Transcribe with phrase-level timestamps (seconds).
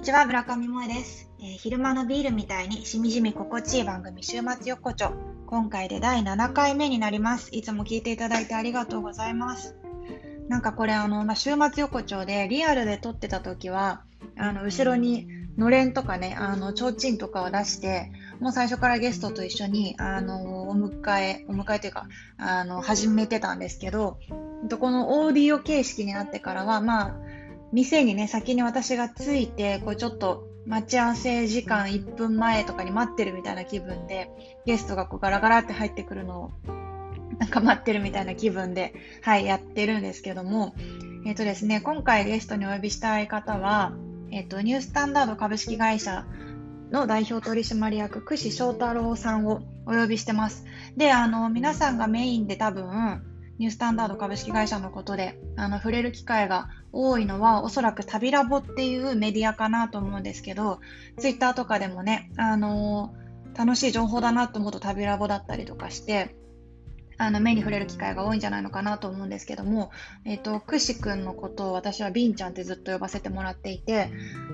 [0.00, 5.12] にちは、村上萌です、えー、昼間のビールみたいにしみじみ心地いい番組、週末横丁。
[5.46, 7.50] 今回で第7回目になります。
[7.52, 9.76] いつも聞いていただいてありがとうございます。
[10.48, 14.02] なんかこれ、あの、まあ、週末横丁でリアルで撮ってた時は、
[14.38, 15.28] あの、後ろに
[15.58, 22.08] のれんとかね、あの、提灯とかを出して、もう最初からゲストと一緒に、あの、お迎え、お迎えというか、
[22.38, 24.18] あの、始めてたんですけど、
[24.78, 27.16] このオーディオ形式になってからは、まあ、
[27.72, 34.30] 店にね、先に私が着いて、こうちょっと待ち合わせ時間1分前とかに待ってるみたいな気分で、
[34.66, 36.50] ゲストがこうガラガラって入ってくるのを、
[37.38, 40.74] なんか待ってるみたいな気分で、はい、やってるんですけども、
[41.24, 43.92] えっ、ー、とですね、今回ゲストにお呼びしたい方は、
[44.30, 46.24] えっ、ー、と、ニュースタンダード株式会社
[46.90, 50.64] の代表取締役、串翔太郎さんをお呼びしてます。
[50.96, 53.22] で、あの、皆さんがメインで多分、
[53.60, 60.80] ニュースタンダード株式会社のことであの触れる機会が多いのはおそらく旅ラボっていうメディアかなと思うんですけど
[61.18, 66.34] ツイッターとかでもね、あのー、楽しい情報だなと思うと旅ラボだったりとかして
[67.18, 69.90] あの目に触れる機会が多いんじゃないのかなと思うんですけども、
[70.24, 74.10] えっ、と、くしくんのことを私はビンちゃんってずっと呼ばせてもらっていて、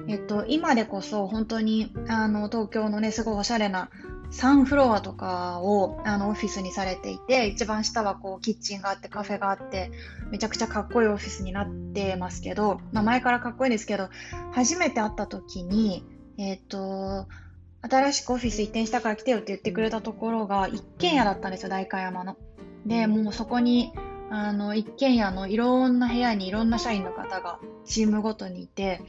[0.09, 3.89] えっ、と、今でこそ本当にあの東京のね、すごいおしゃれな
[4.31, 9.91] 3フロアとかをあのオフィスにされていて、一番下はこうキッチンがあってカフェがあって、
[10.31, 14.09] めちゃくちゃかっこいいオフィスになってますけど、まあ、前からかっこいいんですけど、
[14.53, 16.05] 初めて会った時に、
[16.39, 17.29] えっ、ー、と、
[17.83, 22.37] 新しくオフィス移転したから来てよって言ってくれたところが一軒家だったんですよ、代官山の。
[22.85, 23.93] で、もうそこに、
[24.29, 29.01] あの、一軒家のいろんな部屋にいろんな社員の方がチームごとにいて、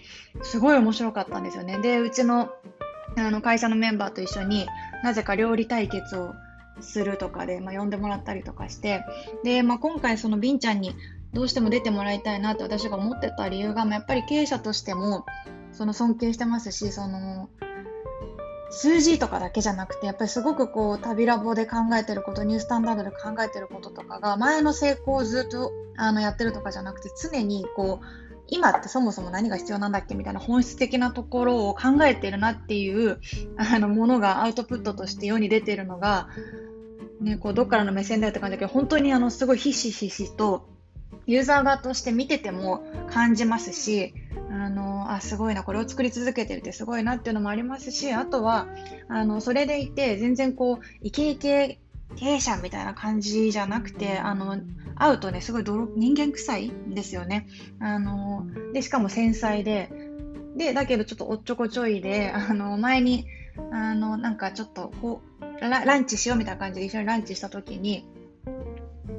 [0.44, 1.80] すごい面白かったんですよね。
[1.80, 2.50] で、うちの
[3.18, 4.68] あの会社のメンバーと一緒に
[5.04, 6.36] なぜか料理対決を
[6.82, 9.04] するとかで、まあ、呼んでもらったりとかして
[9.44, 10.96] で、まあ、今回そのビンちゃんに
[11.34, 15.26] どうしても出てもらいたいなって私が思ってた理由が、まあ、やっぱり経営者としても
[15.72, 17.50] その尊敬してますしその
[18.70, 33.20] 数字とかだけじゃなくてやっぱりすごくこう旅ラボで考えてることニュースタンダードで考えてることとかが前の成功をずっとあのやってるとかじゃなくて常にこう今ってそもそも何が必要なんだっけみたいな本質的なところを考えてるなっていう
[33.58, 36.30] あのものがアウトプットとして世に出てるのが、
[37.22, 40.68] ね、こうどっからの目線だよって感じだけど本当にあのすごいひしひしと
[41.26, 44.14] ユーザー側として見てても感じますし
[44.50, 48.68] あのあすごいなこれを作り続けてるってすごいなっていうのもありますしあとは
[49.10, 51.80] あのそれでいて全然こうイケイケ
[52.16, 54.58] 経営者みたいな感じじゃなくてあの
[54.96, 57.48] 会うとね、すごい泥人間臭いんですよね。
[57.80, 59.90] あので、しかも繊細で、
[60.56, 63.28] で、だけどちょっとおっちょこちょいで、あの前に、
[63.72, 68.06] あのなんかちょっとこうラ、ランチしようみたいな感じで一緒にランチした時に、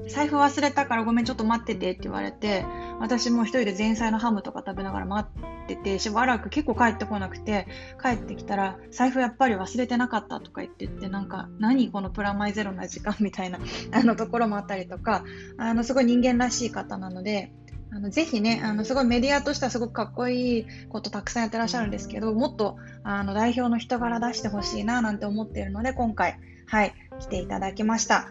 [0.09, 2.65] 財布忘れたからごめんちょっと待っててって言われて
[3.01, 7.67] 私も一人で前菜のハムとか食べながら待っててしばらく結構帰ってこなくて
[8.03, 13.59] 帰ってきたら財布やっぱり忘れてなかったとか言ってってなんか何このプラマイゼロな時間みたいな
[13.93, 15.25] あのところもあったりとか
[15.59, 17.53] あのすごい人間らしい方なので
[17.91, 28.29] あのぜひね、あのすごいメディアとしてはすごくかっこいいことたくさんやってらっしゃるんですけど、もっとあの代表の人柄出してほしいななんて思っているので、今回、はい、来ていただきました。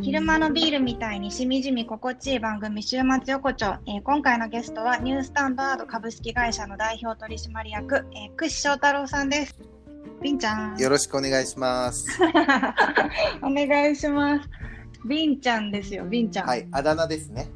[0.00, 9.58] 昼間のビールみたいにしみじみ心地いい番組週末横丁、えー、今回のゲストはニュースタンダード株式会社の代表取締役、えー、串翔太郎さんです。
[10.22, 10.76] ビンちゃん。
[10.78, 12.06] よろしくお願いします。
[13.42, 14.48] お願いします。
[15.06, 16.46] ビンちゃんですよビンちゃん。
[16.46, 17.48] はいあだ名ですね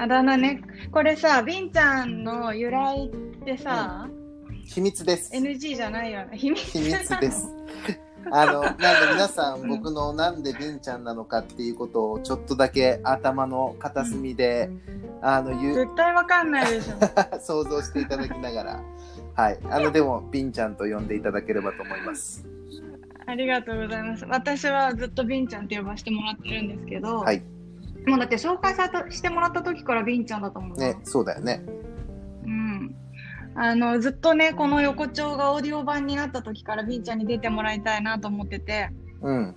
[0.00, 0.62] あだ名ね。
[0.90, 5.30] これさ、ビンちゃんの由来ってさ、うん、秘密です。
[5.34, 6.38] NG じゃないよね。
[6.38, 7.54] 秘密秘密です。
[8.32, 14.70] あの、なんで皆さん、僕のなんでビンちゃんなのかっていうことをちょっとだけ頭の片隅で、
[15.20, 15.74] うん、あの、言う。
[15.74, 16.94] 絶対わかんないでしょ。
[17.38, 18.82] 想像していただきながら、
[19.34, 19.58] はい。
[19.68, 22.42] あの、でも、ビンちゃんと呼んでいただければと思います。
[23.26, 24.24] ありがとうございます。
[24.24, 27.42] 私はずっとビンちゃんって呼ばせてもらってるんですけど、はい。
[28.06, 31.62] もうだって紹介さしてもらった時からビンちゃんだと思うねそうだよね。
[32.44, 32.94] うん。
[33.54, 38.90] あのずっとねこの横丁がオーディオ版になった時からビンちゃんに出てもらいたいなと思ってて。
[39.22, 39.56] うん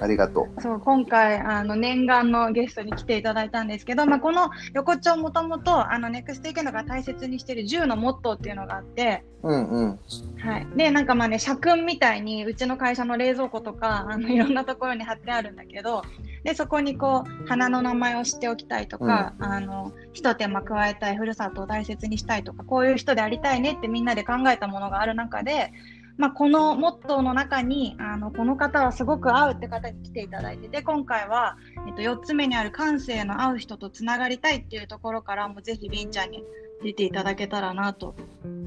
[0.00, 0.62] ありがとう。
[0.62, 9.98] そう、今回、あの、念願のゲストに来ていただいたんですけど、まあ、この横丁もともと、あの、ネクストイケノが大切にしている10のモットーっていうのがあって、うんうん。
[10.38, 10.66] はい。
[10.74, 16.02] で、なんかまあね、社訓みたいに、うちの会社の冷蔵庫とか、あの、いろんなところに貼ってあるんだけど、
[16.44, 25.72] で、そこにこう、花の名前を知っておきたいとか、うん、あの、一手間加えたい、ふるさとを大切にしたいとか、こういう人でありたいねってみんなで考えたものがある中で、
[26.16, 31.56] まあ、このモットーの中にあのこの方はすごく合うって方に来ていただいてて今回は、
[31.88, 36.44] えっと、4つ目にある感性の合う人とつながりたいっていうところからもぜひりんちゃんに
[36.82, 38.14] 出ていただけたらなと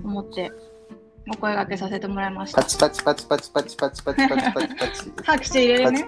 [0.04, 0.52] 思って
[1.30, 2.68] お声掛けさせてもらいましたパ。
[2.68, 5.12] チパチパチパチパチパチパチパチパチパチ。
[5.24, 6.08] 拍手入れるね。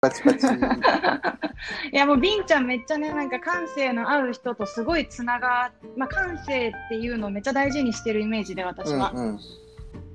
[0.00, 0.46] パチパチ。
[1.92, 9.38] いやもうビンちゃんめっちゃねなんか感性の合う人とすごいつながまあ感性っていうのをめっちゃ大事にしてるイメージで私は、うんうん。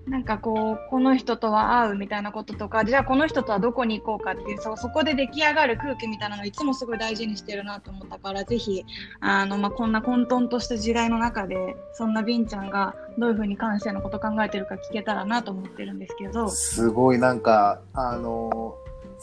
[0.07, 8.85] なんかこうこの人とは合うみたいなこととかじゃあこの人とはどこに行こうかっていうそそこで出来上がる空気みたいなのをいつもすごい大事にしてるなと思ったからぜひ
[9.19, 18.75] あの、まあ、こんな混沌とした時代の中でそんなビンちゃんがどういうふうに感性のこと考えてるか聞けたらなと思ってるんですけどすごいなんか、あの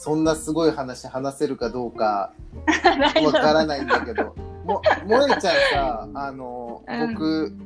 [0.05, 2.33] そんなすごい話話せるかどうか
[3.25, 4.35] わからないんだけど、
[4.65, 7.15] も、萌えちゃんさ、あのうん。
[7.15, 7.57] 僕、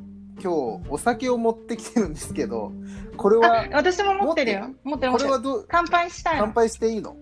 [0.42, 2.72] 今日お酒を持ってきてるんですけど、
[3.16, 4.70] これはあ、私も持ってるよ。
[4.84, 6.44] 持ってるこれはどう、乾杯したいの。
[6.44, 7.12] 乾杯していいの？
[7.12, 7.16] し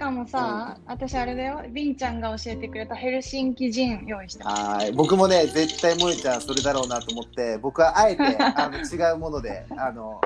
[0.00, 4.92] かもさ、私あれだよビンちゃんが教えてくれたヘルシンキジン用意してますはい。
[4.92, 8.22] 僕もね、絶対萌えちゃんそれだろうなと思って、僕はあえて
[8.56, 10.18] あの違うもので、あの、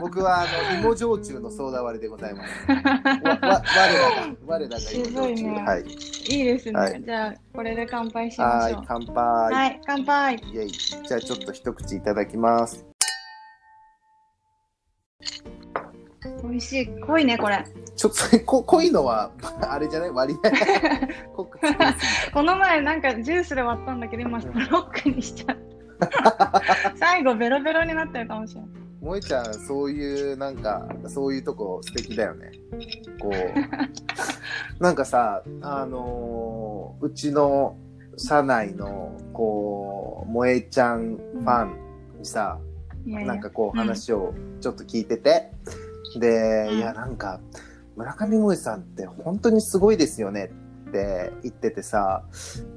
[0.00, 2.70] 僕はあの芋焼酎のソーダ割りでございます。
[2.70, 5.42] わ、わ、我らが、我らが芋焼酎。
[5.42, 5.82] ねはい。
[5.82, 9.52] いいですね、はいじゃあこれで乾杯しましょう、はい乾杯。
[9.52, 10.34] はい、乾杯。
[10.36, 10.68] イェイ。
[10.70, 12.86] じゃあちょっと一口いただきます。
[16.44, 16.86] 美味しい。
[17.00, 17.64] 濃いね、これ。
[18.00, 19.30] ちょっとそれこ濃いのは
[19.60, 20.10] あれじゃない？
[20.10, 20.50] 割合
[22.32, 25.56] この前なんかジュースで割ったんだけど、今ブロックにしちゃっ
[25.98, 26.62] た。
[26.96, 28.70] 最後ベロベロになってるかもしれない。
[28.70, 32.52] ぎ萌えちゃんそういうなんかそういうとこ素敵だよね。
[33.20, 34.82] こう。
[34.82, 37.76] なんかさあのーうちの
[38.16, 41.76] 社内のこう萌えちゃんファン
[42.18, 42.58] にさ、
[43.04, 43.28] いやいや。
[43.28, 43.84] なんかこううん。
[43.84, 44.32] 話を
[44.62, 45.50] ちょっと聞いてて、
[46.18, 46.78] で、うん。
[46.78, 47.40] いやなんか
[47.96, 50.50] 村上萌さんって本当にすごいですよね
[50.88, 52.24] って言っててさ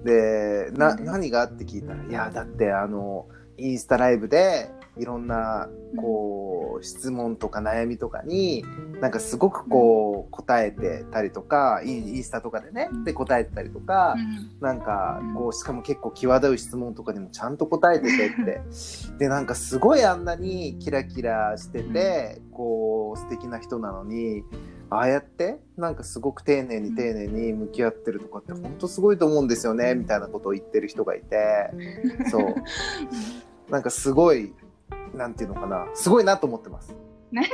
[0.04, 1.06] でなうん。
[1.06, 1.44] 何が？
[1.46, 3.28] って聞いたらいやだってあの
[3.58, 8.64] インスタライブでいろんなこう質問とか悩みとかに
[9.02, 14.60] なんかすごくこう答えてたりとかインインスタとかでねで答えてたりとか、うん。
[14.60, 18.62] なんかこうしかも結構際どい質問とかにもちゃんと答えててって
[19.18, 24.44] でなんかすごいあんなにキラキラしててこう素敵な人なのに
[24.94, 31.72] ああやってなんかすごく丁寧に丁寧に向き合ってるとかって本当すごいと思うんですよねみたいなことを言ってる人がいて。
[32.30, 32.56] そう。
[33.72, 34.54] なんかすごい
[35.16, 36.96] なんていうのかなすごいなと思ってます。
[37.32, 37.48] 何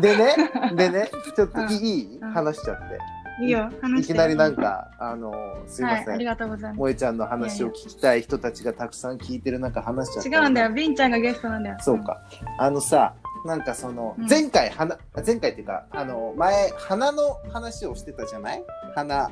[0.00, 0.36] でね
[0.76, 2.30] でね ちょっといい、うん。
[2.30, 2.98] 話しちゃって。
[3.42, 4.04] いいよ、話。
[4.04, 5.32] いきなりなんかあの
[5.66, 10.30] すいません、はい、ありがとうございま萌えちゃんの話を聞きたい人たちがたくさん聞いてる中話しちゃっす。
[10.30, 11.76] た違うんだよ、ビンちゃんがゲストなんだよ。
[11.80, 12.22] そうか。
[12.58, 13.14] あのさ、
[13.44, 18.64] なんかそのうん、前回、花、前回っていうか、あの、前、花の話をしてたじゃない？
[18.94, 19.30] 花。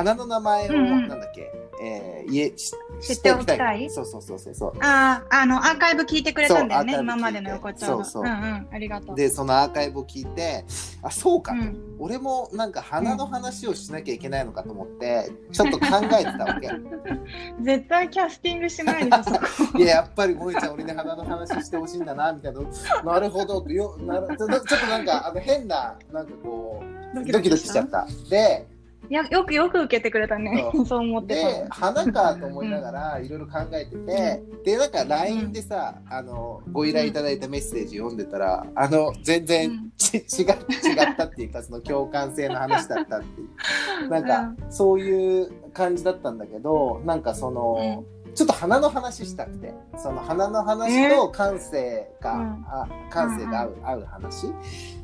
[0.00, 1.52] 花の名前を、なんだっけ、
[1.82, 3.90] えー、家、し知っておきたい？
[3.90, 4.72] そうそうそうそうそう。
[4.80, 8.04] ああ、あの、アーカイブ聞いてくれたんだよね、今までの横丁の。
[8.04, 9.16] そうそううんうん、ありがとう。
[9.16, 10.64] で、そのアーカイブを聞いて、
[11.02, 11.58] あ、そうかと。
[11.58, 15.86] うん俺もなんか花の話をしなきゃいけないのかと思って、ちょっと考
[16.18, 16.70] えてたわけ。
[17.60, 19.78] 絶対キャスティングしないでしょ。
[19.78, 22.60] いや、やっぱり萌えちゃん、俺に花の話してほしいんだな、みたいな。
[23.04, 23.62] なるほど。
[23.68, 28.06] よなるちょっとなんか、あの、変な、なんかこう、ドキドキしちゃった。
[28.30, 30.70] で、いや、よくよく受けてくれたね。
[30.72, 31.74] そ そう思ってで、た。
[31.74, 39.92] 花かと思いながら、いろいろ考えてて、で、なんか LINE でさ、あの、ご依頼いただいたメッセージ読んでたら、あの、全然うん。
[39.96, 43.48] ち、違う、違ったっていうか、その共感性の話だったっていう。
[44.08, 48.04] なんか、そういう感じだったんだけど、なんかその、
[48.34, 52.64] ちょっと花の話したくて、その花の話と感性が、うん。
[52.68, 54.46] あ感性が合う,、合う話、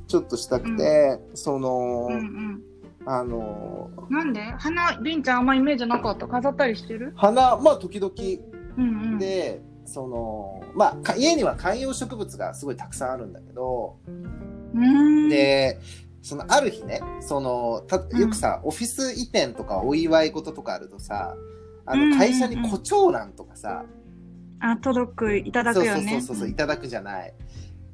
[0.07, 2.63] ちょっとしたくて、その、うんうん。
[3.07, 4.41] あの、なんで？
[4.59, 6.27] 花、ビンちゃんあんまイメージなかった。
[6.27, 7.13] 飾ったりしてる？
[7.17, 8.13] 花、まあ時々
[8.77, 9.19] うんうん。
[9.19, 13.99] で、その、まあか家には観葉植物がすごいたくさんあるんだけど、
[14.75, 15.79] うーん、で、
[16.21, 21.37] そのある日ね、その、たうんよくさ、オフィス移転とかお祝い事とかあるとさ、
[21.87, 23.85] あうんうんうんの会社に胡蝶蘭とかさ、
[24.59, 26.01] あ、届く、いただくよね。
[26.01, 27.35] そうそうそうそういただくじゃない。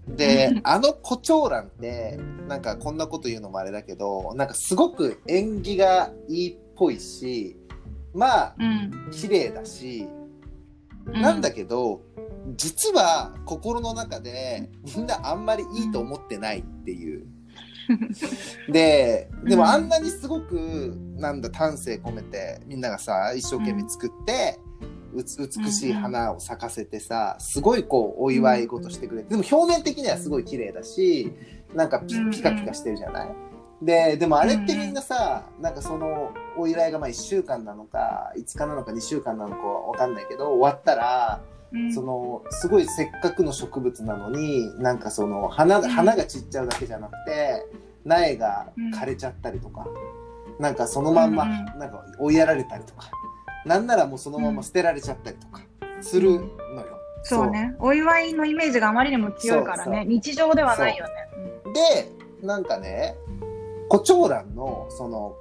[0.09, 2.19] で、あの胡蝶蘭って、
[2.49, 7.57] なんかこんなこと言うのもあれだけど、なんかすごく縁起がいいっぽいし、
[8.15, 9.11] まあ、うん。
[9.11, 10.07] 綺麗だし、
[11.07, 12.03] うなんだけど、
[12.57, 17.27] 実は心の中でみんなあんまりいいと思ってないっていう。
[18.71, 24.59] で、でもあんなにすごく、なんだ、丹精込めてみんながさ、一生懸命作って、
[25.15, 31.33] 美しい花を咲かせてさ、すごいこうお祝い事してくれて、でも表面的にはすごい綺麗だし
[31.75, 33.29] なんかピピカピカしてるじゃない、
[33.83, 41.41] ででもあれってみんなさ、なんかそのお祝いがまあ1週間なのか5日なのか2週間なのかわかんないけど終わったら
[41.73, 41.93] うん。
[41.93, 45.89] そのすごいせっかくの植物なのになんかその花うん。
[45.89, 47.67] 花が散っちゃうだけじゃなくて
[48.05, 49.87] 苗が枯れちゃったりとか、
[50.59, 51.51] なんかそのまんまうん。
[51.79, 53.11] なんか追いやられたりとか、
[53.65, 55.61] なんならもうそのまま捨てられちゃったりとか
[56.01, 56.99] するのよ。
[57.23, 57.75] そうね。
[57.79, 60.05] お祝いのイメージがあまりにも強いからね。
[60.07, 61.13] 日常ではないよね。
[62.41, 63.15] でなんかね
[63.89, 65.37] 胡蝶蘭のその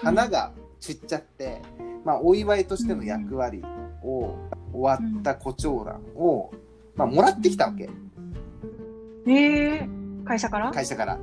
[0.00, 1.60] 花が散っちゃって、
[2.04, 3.62] まあお祝いとしての役割
[4.02, 4.36] を
[4.72, 6.50] 終わった胡蝶蘭を、
[6.94, 7.90] まあ、もらってきたわけ
[9.26, 9.86] え
[10.24, 10.70] 会社から？
[10.70, 11.18] 会社から。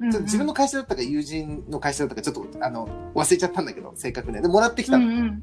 [0.00, 4.42] うんちょっと自分の会社だったか友人の会社だったかちょっとあの忘れちゃったんだけど正確ね。
[4.42, 5.42] でもらってきたの、うんうん。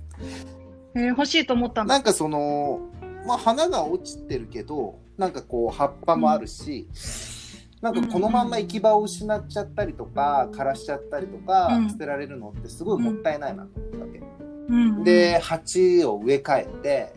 [0.96, 1.84] えー欲しいと思った。
[1.84, 2.79] なんかその
[3.25, 6.88] まあ花が落ちてるけどなんかこう葉っぱもあるし、
[7.81, 11.89] なんかこのまんま行き場を失っちゃったりとか枯らしちゃったりとか、うん。
[11.89, 14.22] 捨てられるのってすごいもったいないなと思ったわけ、
[14.67, 15.03] うん。
[15.03, 17.13] で鉢を植え替えて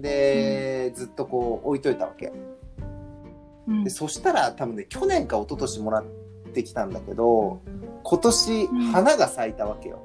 [0.00, 2.32] で、ずっとこう置いといたわけ。
[3.68, 3.84] うん。
[3.84, 6.04] でそしたら多分ね去年か一昨年もらっ
[6.50, 7.60] てきたんだけど
[8.02, 8.80] 今年うん。
[8.92, 10.00] 花が咲いたわけよ、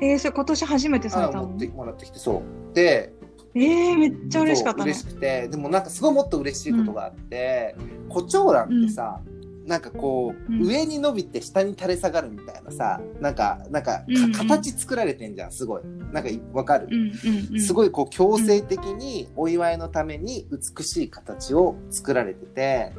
[0.00, 1.40] えー、それ今年初めてされたの？
[1.40, 2.74] 花持ってもらってきてそう。
[2.74, 3.12] で
[3.54, 4.84] えー、めっちゃ嬉しかったね。
[4.92, 5.00] 嬉。
[5.00, 5.46] しくて。
[5.48, 7.76] でもなんかすごいもっと嬉しいことがあって、
[8.08, 9.20] 胡蝶蘭ってさ、
[9.66, 10.66] なんかこう、うん。
[10.66, 14.32] 上に伸びて下に垂れ下がるみたいなさなんかなんかかうんうん。
[14.32, 15.82] 形作られてんじゃんすごい。
[16.12, 22.92] なんかいわかる、うんうんうん、すごいこう強制的にお祝いのために美しい形を作られてて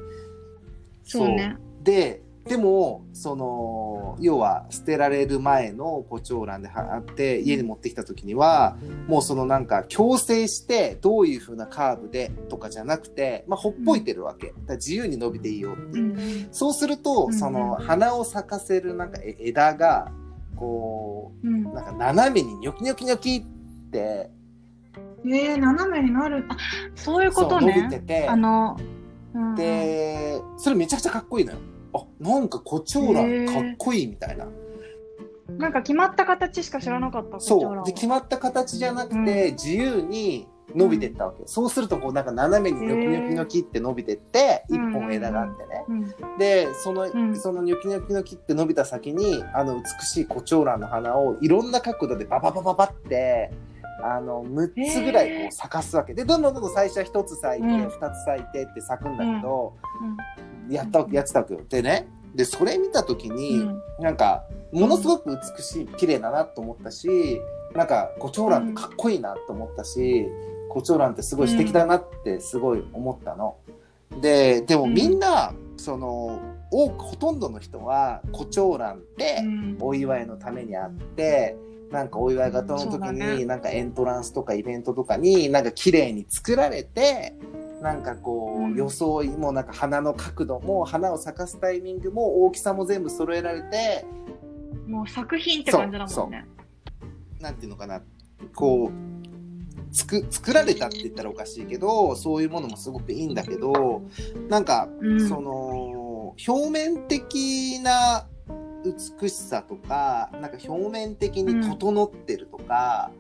[1.03, 1.57] そうね。
[1.83, 8.75] ででもその要は捨てられる前の胡蝶蘭であって家に持ってきた時には
[9.07, 14.47] もうそのなんか強制してどういう風なカーブでとかじゃなくて、まあ、ほっぽいてるわけ。
[14.47, 20.11] だから自由に伸びていいよっていう、うんそうするとうんその花を咲かせるなんかえ枝が
[20.57, 24.29] こうなんか斜めにニョキニョキニョキって
[25.25, 26.45] えー、斜めになる。
[26.49, 26.57] あ、
[26.95, 27.87] そういうことね。
[27.89, 28.27] びてて。
[28.27, 28.77] あの、
[29.33, 31.59] うん、でそれめちゃくちゃかっこいいのよ。
[31.93, 34.47] あなんか胡蝶蘭かっこいいみたいな。
[35.57, 37.39] なんか決まった形しか知らなかった。
[37.39, 37.85] そう。
[37.85, 41.43] で、決まった形じゃなくて、自由に伸びてったわけ。
[41.45, 45.85] そうすると、こう、なんか斜めにニョキニョキニョキって伸びてって、一うん本枝があってね。
[45.89, 53.51] うんで、その、んそのニョキニョキニョキって伸びた先に、あの、美しい胡蝶蘭の花をいろんな角度でバババババって、
[54.03, 56.13] あの、6つぐらいこう咲かすわけ。
[56.13, 60.17] で、どんどんどんどん最初は1つ咲いて、うん2つ咲いてって咲くんだけど、うん
[60.69, 61.61] やったわけ、やってたわけよ。
[61.69, 63.81] でね、で、それ見たときに、うん。
[63.99, 67.39] なんか、ものすごく美しい、綺麗だなと思ったし、
[67.75, 70.27] なんか、胡蝶蘭ってかっこいいなと思ったし、
[70.69, 73.57] 胡蝶蘭ってすごい素敵だなってすごい思ったの。
[74.21, 76.39] で、でもみんな、その、
[76.71, 79.77] 多く、ほとんどの人は、胡蝶蘭ってうん。
[79.79, 81.55] お祝いのためにあって、
[81.91, 83.45] なんかお祝い事の時に、ね。
[83.45, 87.35] なんかエントランスとかイベントとかになんか綺麗に作られて、
[87.83, 88.75] なんかこう、うん。
[88.75, 94.05] 装いもなんか花の角度も花を咲かすタイミングも大きさも全部揃えられて、
[94.87, 96.47] もう作品って感じだもんね。
[97.41, 98.01] なんていうのかな、
[98.55, 98.91] こう、
[99.91, 104.01] つく作られたって言ったらおかしいけど、そういうものもすごくいいんだけど、
[104.47, 105.27] なんか、うん。
[105.27, 108.25] その、表面的な
[108.83, 113.11] 美しさとか、なんか表面的に整ってるとか、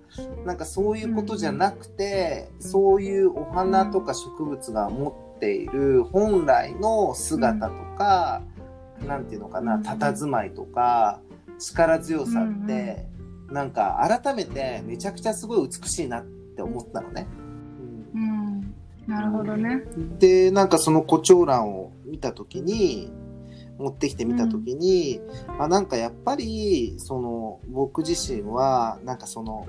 [0.45, 8.41] なんかそういうことじゃなくて、そういうお花とか植物が持っている本来の姿とか、
[9.07, 11.19] なんていうのかな、うん佇まいとか、
[11.59, 13.05] 力強さって、
[13.49, 17.27] なんか改めてめちゃくちゃすごい美しいなって思ったのね。
[18.13, 18.73] うんうん。
[19.07, 19.83] なるほどね。
[20.19, 23.11] でなんかその胡蝶蘭を見た時に
[23.77, 25.19] 持ってきてみた時に、
[25.59, 29.65] あなんかやっぱりその僕自身はなんかその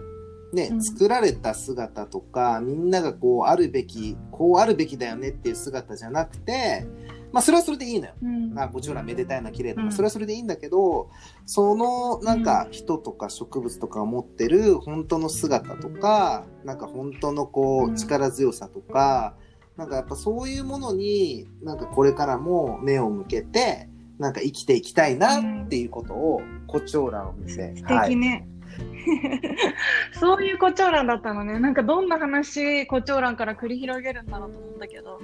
[0.53, 6.87] ね、うん作られた姿とかみんながこうあるべきこうあるべきだよねっていう姿じゃなくて
[7.33, 8.13] まあそれはそれでいいのよ。
[8.23, 8.57] うん。
[8.57, 11.11] あもちろんめでたいな綺麗だな、うんそれはそれでいいんだけど
[11.47, 19.35] そのなんか人とか植物とかが持ってる本当の姿とかなんか本当のこううん力強さとか、
[19.77, 28.49] なんかやっぱそういうものになんかこれからも目を向けてなんか生きていきたいなっていうことを胡蝶蘭を見て、素はい、敵ね。
[30.13, 31.59] そういう胡蝶蘭だったのね。
[31.59, 35.21] なんかどんな話胡蝶蘭から繰り広げるんだろうと思ったけど、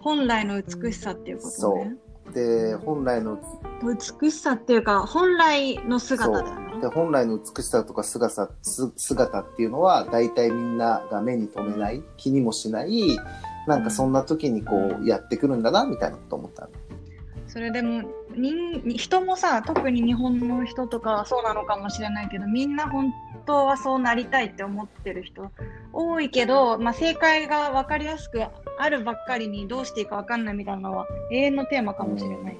[0.00, 1.96] 本来の美しさっていうことね。
[2.32, 3.38] で本来の
[4.20, 6.68] 美しさっていうか、本来の姿だよね。
[6.80, 13.18] で本来の美しさとか姿す姿っていうのは大体みんなが目に留めない気にもしない
[13.66, 16.68] なんかそんな時にこうやってくるんだなみたいなこと思ったの。
[17.48, 18.02] それでも
[18.36, 23.12] 人人もさ特に日本の人とかはそうなのかもしれないけどみんな本
[23.48, 25.50] 当はそうなりたいって思ってる人
[25.92, 28.40] 多いけど、まあ、正解が分かりやすく
[28.78, 32.58] あるばっかりにどうしていいか分かんないみたいなのは永遠のテーマかもしれないよね。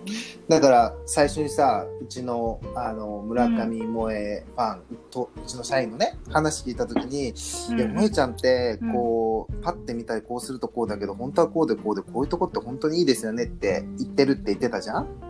[0.49, 7.29] だから最初にさうちのあの村上萌えファンと、うちの社員のね話聞いた時に
[7.77, 15.28] 「いや萌えちゃんってこう、パッて見たりこうするとこうだけど本当はこうでこうでこういうとこって本当にいいですよね」って言ってるって言ってたじゃん？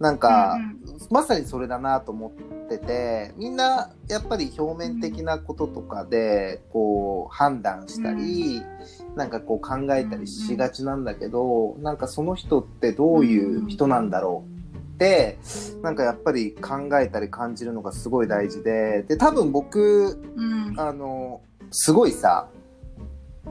[0.00, 1.06] なんか、うんうん。
[1.10, 8.62] まさにそれだなと思っててみんなやっぱり表面的なこととかでこう判断したり、
[9.16, 15.38] なんかこう考えたりしがちなんだけど、なんかその人ってどういう人なんだろうって
[15.82, 20.74] なんかやっぱり考えたり感じるのがすごい大事でで多分僕うん。
[20.78, 21.40] あの
[21.70, 22.48] すごいさ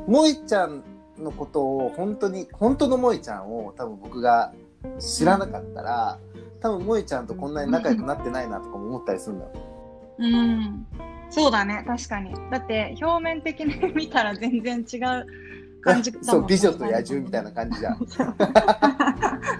[0.07, 0.83] 萌えちゃん
[1.17, 4.53] のことを本当に本当の萌えちゃんを多分僕が
[4.99, 6.19] 知らなかったら
[6.61, 9.51] 多分萌えちゃんとこんなに仲良くなってないなとかも思ったりするんだよ。
[10.19, 10.85] うん、
[11.29, 11.83] そうだね。
[11.87, 12.33] 確かに。
[12.51, 15.25] だって表面的に 見たら全然違う
[15.81, 17.97] 感じだもん そう美女と野獣みたいな感じじゃん。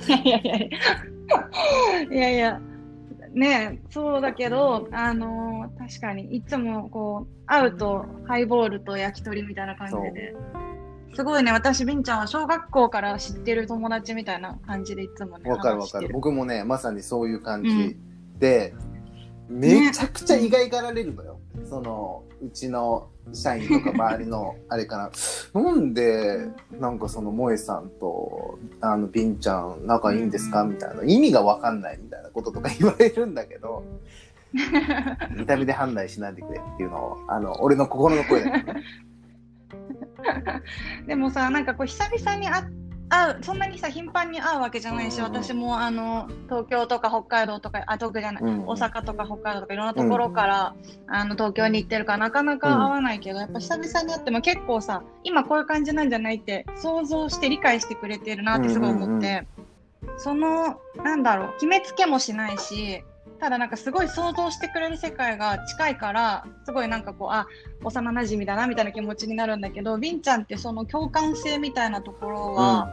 [0.07, 0.57] いやいやいや。
[2.11, 2.61] いやいや。
[3.31, 6.35] ねえそうだけどあのー確かに。
[6.35, 10.35] いつもこう会うとハイボールと焼き鳥みたいな感じで
[11.15, 16.09] すごいね私ビンちゃんは小学校から知ってる友達みたいな感じでいつもねわかるわかる。
[16.13, 17.97] 僕もね、まさにそういう感じ
[18.37, 18.73] で、
[19.49, 21.39] めちゃくちゃ意外がられるのよ。
[21.67, 25.09] その、うちの社員とか周りの あれか
[25.53, 25.61] な。
[25.61, 26.47] なんで、
[26.79, 30.63] なんかその萌えさんと、あの、ビンちゃん仲いいんですか？
[30.63, 31.03] みたいな。
[31.03, 33.83] 意味がわかんないみたいなこととか言われるんだけど、
[35.35, 38.83] 見た目で判断しないでくれっていうのを、あの、俺の心の声だよね。
[41.07, 42.63] でもさなんかこう久々に会
[43.09, 48.67] 会うそんなにさ頻繁に会うわけじゃないし、うんうん私もあの東京とか北海道とかあ東京じゃない、うん。
[48.67, 50.75] 大阪とか北海道とかいろんなところから、
[51.07, 59.47] あの東京に行ってるからなかなか会わないけど、やっぱ久々に会っても結構さ今こういう感じなんじゃないって想像して理解してくれてるなってすごい思って、
[60.17, 63.03] そのなんだろう決めつけもしないし
[63.39, 67.47] ただなんかすごい想像してくれる世界が近いからすごいなんかこうあ
[67.83, 72.89] 幼馴染だなみたいな気持ちになるんだけどビンちゃんってその共感性みたいなところは、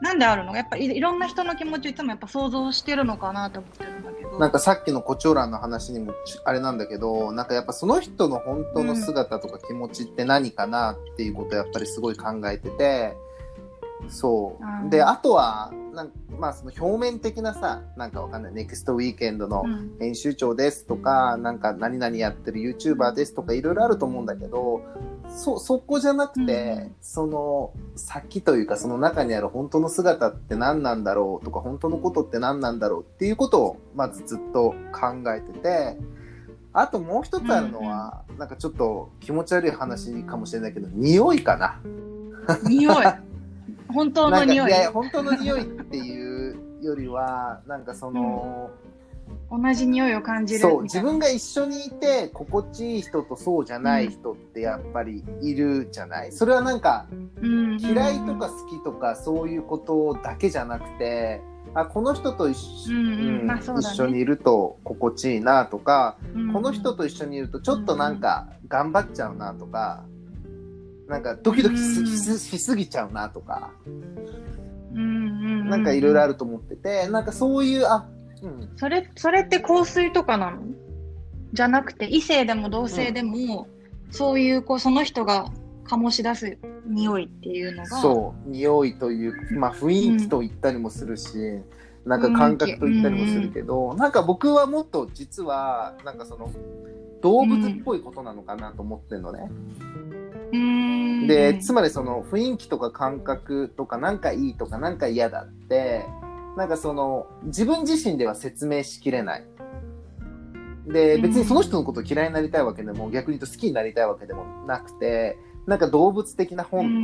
[0.00, 0.56] なんであるの？
[0.56, 4.38] やっぱいいろんな人の気持ちをいつもやっぱ想像してるのかなと思ってるんだけど。
[4.38, 13.16] なんかさっきのコチョウランの話にもちあれなんだけどなんかやっぱその人の本当の姿とか気持ちって何かなっていうことをやっぱりすごい考えてて
[14.08, 14.90] そう。
[14.90, 19.96] であとはなんまあその表面的なさなんかわかんないネクストウィーケンドのうん。
[19.98, 24.82] 編集長ですとかなんか何々やってる YouTuber ですとかいろいろあると思うんだけど
[25.28, 26.94] そそこじゃなくて、うん。
[27.00, 35.98] その先というかその中にある本当の姿って何なんだろうとか本当のことって何なんだろうっていうことをまずずっと考えてて
[36.72, 41.80] あともう一つあるのは、なんかちょっと気持ち悪い話かもしれないけど匂いかな。
[42.62, 43.04] 匂い
[43.92, 44.70] 本当の匂い。
[44.70, 48.70] やいや本当の匂いっていうよりは なんかその。
[49.48, 57.06] 同じ匂いを感じるそう自分が一緒にいて心地いい人とそうじゃない人ってやっぱりいるじゃない、それはなんか
[57.40, 57.78] うん。
[57.80, 61.40] 嫌いとか好きとかそういうことだけじゃなくて
[61.74, 66.52] あこの人と一緒,、一緒にいると心地いいなとか、うん。
[66.52, 70.04] この人と一緒にいるとちょっとなんか頑張っちゃうなとか、
[71.10, 78.08] なんかドキドキし,、すぎちゃうなとか、うんうんなんかいろいろあるると思っててなんかそういうあ
[78.42, 78.70] うん。
[78.76, 80.62] それそれって香水とかなの？
[81.52, 83.66] じゃなくて異性でも同性でも、
[84.10, 85.50] そういうこうその人が
[85.84, 88.00] 醸し出す匂いっていうのが。
[88.00, 91.36] そう匂いという、まあ、雰囲気と言ったりもするし、
[92.04, 96.50] なんか感覚と言ったりもするけど、なんか僕はもっと実はなんかその
[97.20, 99.50] 動物っぽいことなのかなと思ってるのね。
[99.50, 100.19] うーん
[100.52, 106.04] でつまりその雰囲気とか感覚とかなんかいいとかなんか嫌だって
[106.56, 109.44] なんかその自分自身では説明しきれない。
[110.86, 117.00] で別にその人のことを嫌いになりたいわけでも逆に言うと好きになりたいわけでもなくてなんか動物的な本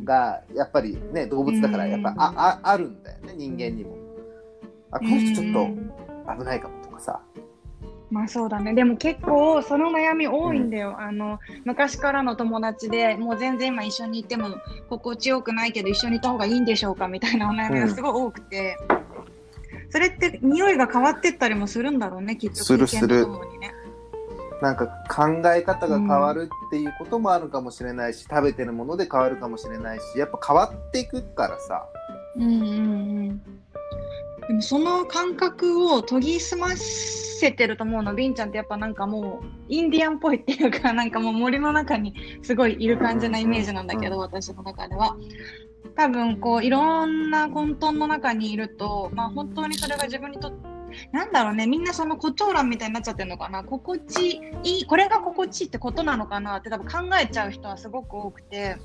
[0.00, 3.96] 能がやっぱりね動物だからやっぱあああるんだよね人間にも。
[4.92, 7.20] あこの人ちょっと危ないかもとかさ。
[8.10, 8.74] まあそうだね。
[8.74, 14.48] でも結構その悩み多いんだよ、あの昔からの友達でもう全然今一緒にいても
[14.88, 18.76] 心地よくないけど一緒にいた方がいいんでしょうかみたいなお悩みがすごい多くて、
[19.90, 22.56] それって匂いが変わってったりもするんだろうね、きっと。
[22.56, 23.08] するする。
[23.08, 23.72] 経験とともにね。
[24.60, 31.86] なんか考え方が変わるっていうこともあるかもしれないし、食べてるもので変わるかもしれないしやっぱ変わっていくからさ。
[32.36, 32.64] うんうんう
[33.32, 33.59] ん。
[34.50, 44.22] でもその感覚を研ぎ澄ませてると思うの、ビンちゃんってやっぱなんかもう、インディアンっぽいっていうか、なんかもう森の中にすごいいる感じなイメージなんだけど、うん。
[44.22, 45.16] 私の中では。
[45.94, 50.68] 多分こう、いろんな混沌の中にいると、まあ本当にそれが自分にとって、
[51.12, 58.78] なんだろうね、みんなその胡蝶蘭みたいになっちゃってるのかな、心地いい、これが心地いいってことなのかなって多分考えちゃう人はすごく多くて、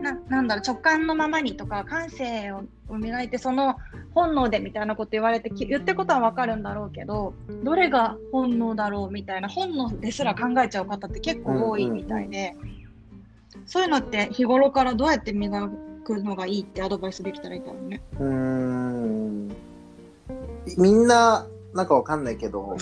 [0.00, 3.76] ななんだろう直感のままにとか感性をを磨いてその
[4.14, 12.54] 本能でみたいなこと言われてき言ってることはわかるんだろうけどどれが本能だろうみたいな本能ですら考えちゃう方って結構多いみたいで、
[13.66, 15.68] そういうのって日頃からどうやって磨
[16.04, 18.02] くのがいいってアドバイスできたらいいだろうね。
[18.18, 19.48] うーん
[20.78, 22.76] みんななんかわかんないけど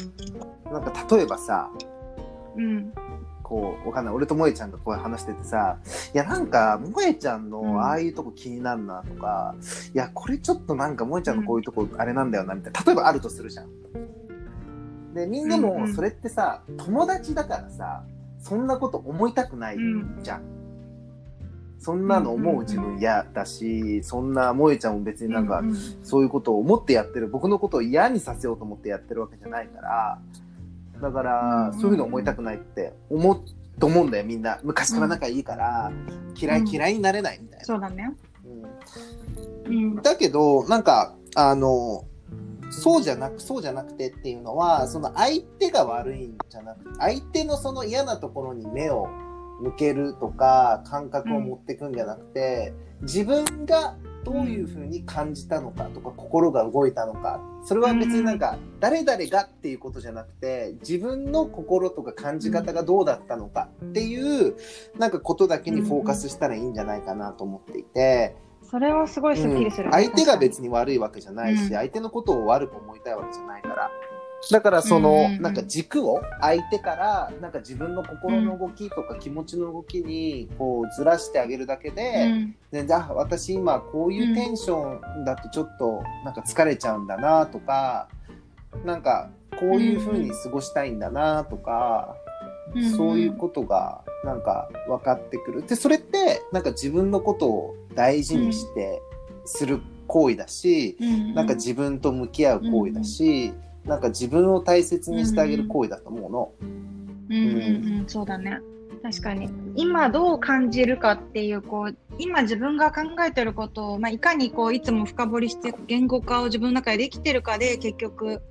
[0.70, 1.70] なんか例えばさ
[2.56, 2.92] うん
[3.52, 4.14] こうわかんない。
[4.14, 5.76] 俺と萌えちゃんがこう話しててさ
[6.14, 7.50] いやなんか萌えちゃんうん。
[7.50, 9.54] のああいうとこ気になるなとか、
[9.94, 13.68] いやこれちょっとなんか萌えちゃんのこういうとこあれなんだよなみたいな例えばあるとするじゃん。
[15.12, 18.04] でみんなもそれってさ友達だからさ
[18.38, 19.76] そんなこと思いたくない
[20.22, 20.42] じゃん。
[21.78, 25.64] そんなの思う自分嫌だし、そんな萌えちゃんも別になんか、
[26.04, 30.18] そういうことを思ってやってる僕のことを嫌にさせようと思ってやってるわけじゃないから
[31.02, 31.80] だから、うん。
[31.80, 33.40] そういうふうに思いたくないって思う
[33.78, 34.60] と思うんだよみんな。
[34.62, 35.92] 昔から仲いいから、
[36.40, 36.68] 嫌いうん。
[36.68, 38.14] 嫌いになれないみたいな、そうだね。
[39.66, 39.74] うん。
[39.74, 40.02] うん。
[40.02, 42.04] だけどなんかあの
[42.70, 49.08] そうじゃなくそうじゃなくてっていうのはその相手が悪いんじゃなくて相手のその嫌なところに目を
[49.60, 57.40] 向けるとか感覚を持っていくんじゃなくて、自分がどういうふうに感じたのかとか、心が動いたのか。
[57.64, 64.56] それは別になんか誰々がっていうことじゃなくて自分の心とか感じ方がどうだったのかっていう
[64.98, 68.36] なんかことだけにフォーカスしたらいいんじゃないかなと思っていて。
[68.68, 69.92] それはすごいスッキリする、うん。
[69.92, 71.68] 相手が別に悪いわけじゃないし、うん。
[71.70, 73.90] 相手のことを悪く思いたいわけじゃないから
[74.50, 75.42] だからその、うんうんうん。
[75.42, 82.90] なんか軸を相手からなんか自分の心の動きとか気持ちの動きにこうずらしてあげるだけで、うん。
[82.90, 88.08] ゃあ私今こういうテンションだとちょっとなんか疲れちゃうんだなとか
[88.84, 92.22] なんかこういう風に過ごしたいんだなとか、うん
[92.96, 95.66] そういうことがなんか分かってくる。
[95.66, 99.02] でそれってなんか自分のことを大事にして
[99.44, 101.34] する行為だし、うん。
[101.34, 103.52] なんか自分と向き合う行為だし、
[103.84, 106.52] なんか自分を大切にしてあげる行為だと思うの。
[106.60, 108.60] うんうんうん、そうだね。
[109.02, 109.48] 確かに。
[109.74, 118.42] 今どう感じるかっていう、こう、今自分が考えてることを、まあ、いかにこう、いつも深掘りして言語化を自分の中でできてるかで、結局、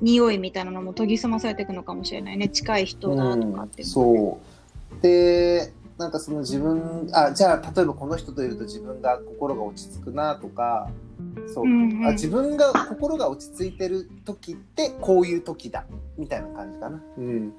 [0.00, 2.48] 匂いみたいなのも研ぎ澄まされていくのかもしれないね。
[2.48, 4.38] 近い人だとかってうんいうのもね、そ
[4.98, 10.90] うでなんかその自分あじゃあ例えばこの人といると自分が心が落ち着くなとか
[11.46, 15.84] そう、うんうんあ自分が心が落ち着いてる時ってこういう時だ
[16.18, 17.02] みたいな感じかな。
[17.18, 17.52] うんうん。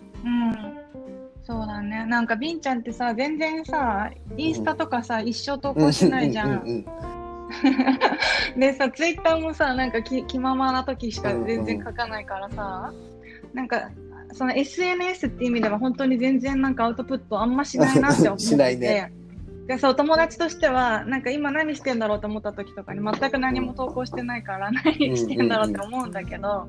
[1.44, 2.06] そうだね。
[2.06, 6.50] なんか、ビンちゃんってさ、全然さ、インスタとかさ、一生投稿しないじゃん。
[6.50, 6.86] うんうんうん
[8.58, 12.94] でさ、ツイッターもさ、なんか気気ままな時しか全然書かないからさ、
[13.54, 13.92] なんか、
[14.32, 18.50] その SNS っていう意味では本当に全然なんかアウトプットあんましないなって思ってて。
[18.50, 19.14] しないね
[19.68, 26.68] でそう友達としてはなんか今何してんだろうと思った時とかに全く何も投稿してないから何してんだろうって思うんだけど、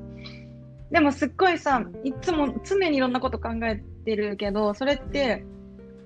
[0.91, 5.43] でもすっごいさいつも常にいろんなこと考えてるけどそれって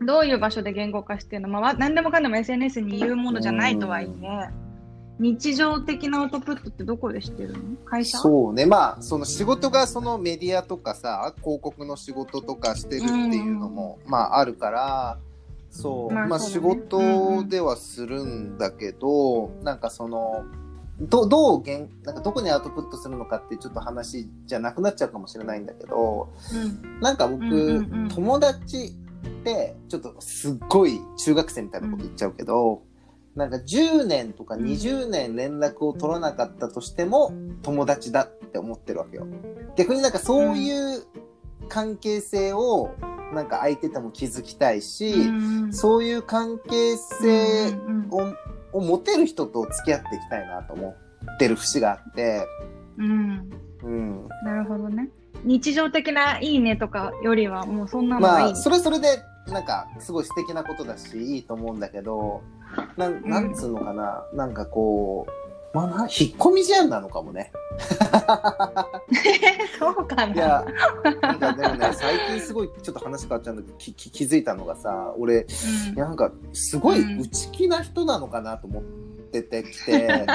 [0.01, 4.49] どういう場所で言語化してるの、まあわ、何でもかんでも SNS に言うものじゃないとはいえ、
[5.19, 7.59] 日常的なアウトプットってどこでしてるの？
[7.85, 8.17] 会社？
[8.17, 8.65] そうね。
[8.65, 15.19] まあその仕事がそのメディアとかさ広告の仕事とかしてるっていうのも、まああるから
[15.69, 16.13] そう。
[16.13, 20.43] まあ、仕事ではするんだけど、なんかその
[21.01, 26.99] どどうげんなんかどこにアウトプットするのかってちょっと話じゃなくなっちゃうかもしれないんだけどうん。
[26.99, 28.09] なんか僕、うんうんうん。
[28.09, 32.83] 友達ってちょっとすっごい中学生みたいなこと言っちゃうけど、
[33.35, 34.65] なんか10年とかうん。
[34.65, 39.27] 20年連絡を取らなかったとしても友達だって思ってるわけよ。
[39.77, 41.03] 逆になんかそういう
[41.69, 42.91] 関係性を
[43.33, 45.73] なんか相手とも築きたいし、うん。
[45.73, 48.33] そういう関係性うんうんを
[48.71, 50.95] を持てる人と付き合っていきたいなと思
[51.35, 52.45] ってる節があって、
[52.97, 53.49] うん。
[53.83, 55.09] うん、なるほどね。
[55.43, 58.43] 日常的ないいねとかよりはもうそんなのがいい。
[58.45, 59.07] まあそれはそれで
[59.47, 62.41] なんかすごい素敵なことだしいいと思うんだけど
[62.97, 65.25] なんなんつうのかな、なんかこ
[65.73, 67.51] まあな、引っ込み思案なのかもね。
[69.77, 70.33] そうかな。
[70.33, 70.65] いや、
[71.21, 75.45] なんかでもね、最近すごいちょっと話変わっちゃうんだけど、きき気づいたのがさ、俺、
[75.95, 78.83] いやなんかすごい内気な人なのかなと思っ
[79.31, 80.25] ててきて、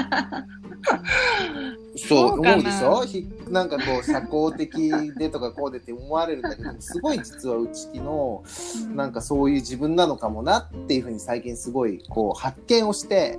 [2.09, 3.03] そう思うでしょ？
[3.05, 8.45] ひなんかこう社交的でとかこうでって思われるんだけどすごい実は内気の
[8.87, 8.97] うん。
[8.97, 13.39] なんかそういう自分なのかもなっていうふうに最近すごいこう発見をして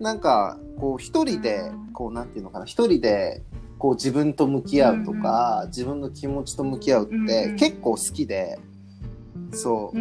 [0.00, 3.42] なんかこう一人でこうなんていうのかな一人で
[3.78, 8.58] こう自分と向き合うとか、自分の気持ちと向き合うって結構好きで、
[9.52, 9.98] そう。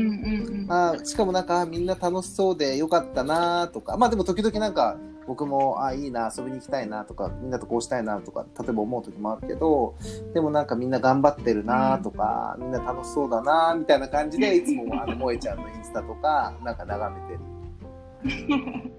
[0.70, 9.96] あーしかもなんかみんな楽しそうでよかったなーとかまあでも時々なんか僕もあーいいな遊びに行きたいなとかみんなとこうしたいなとか例えば思う時もあるけど
[10.34, 17.40] でもなんかみんな頑張ってるなーとか、みんな楽しそうだなーみたいな感じでいつもあの萌えちゃんのインスタとかなんか眺めてる。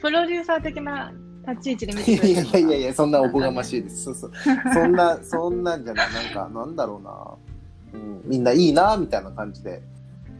[0.00, 1.12] プロデューサー的な
[1.48, 2.58] 立ち位置で見いてくれやいてるのか。
[2.58, 4.04] やいやいやそんなおこがましいです。
[4.04, 4.32] そうそう。
[4.72, 6.06] そんな そんなんじゃない。
[6.12, 9.82] なんかなんだろうな、うん、みんないいなーみたいな感じで。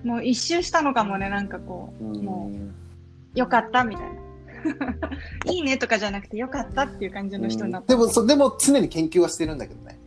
[0.04, 2.04] もう一周したのかもね、なんかこう。
[2.04, 2.16] ん。
[2.16, 2.52] う、も
[3.34, 4.18] う、よかったみたいな。
[5.52, 7.94] いいねとかじゃなくて、よかったっていう感じの人になった。
[7.94, 9.98] でもそでも常に研究はしてるんだけどね。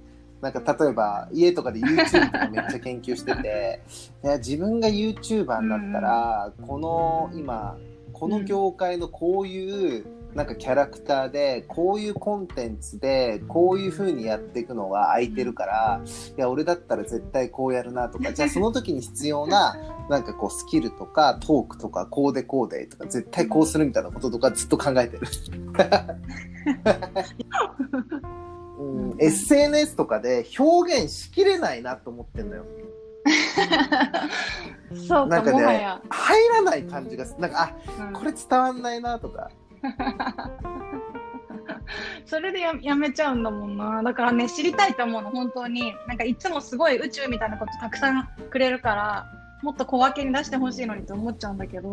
[0.41, 3.83] なんか例えば家とかで YouTube とかめっちゃ研究してて
[4.23, 7.77] いや自分が YouTuber になったら、この今
[8.21, 10.05] この業界のこういう
[10.35, 16.03] なんかキャラクターでこういうコンテンツでこういう風にやっていくのが空いてるから
[16.37, 19.75] いや俺だったら絶対こうやるなとか じゃあその時に必要な
[20.07, 25.27] なんかこうスキルとかトークとかこうでこうでとか絶対こうするみたいなこととかずっと考えてる。
[28.77, 32.65] うん、SNS とかで表現しきれないなと思ってんのよ。
[35.07, 39.49] そうか、なんかね入らない感じがすなんか、あ、うんこれ伝わんないなとか。
[42.25, 44.01] それでややめちゃうんだもんな。
[44.03, 45.93] だからね、知りたいと思うの、本当に。
[46.07, 49.25] なんかいつもすごい宇宙みたいなことたくさんくれるから、
[49.61, 51.91] もっと小分けに出してほしいのにと思っちゃうんだけど、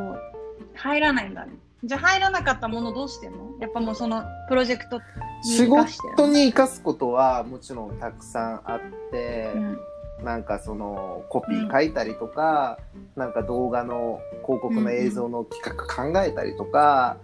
[0.74, 1.52] 入らないんだね。
[1.84, 3.50] じゃあ入らなかったものどうしてんの？
[3.60, 5.02] やっぱもうそのプロジェクトに
[5.44, 9.78] 仕事に生かすことはもちろんたくさんあって、うん
[10.22, 12.78] なんかそのコピー書いたりとか、
[13.16, 17.18] なんか動画の広告の映像の企画考えたりとか、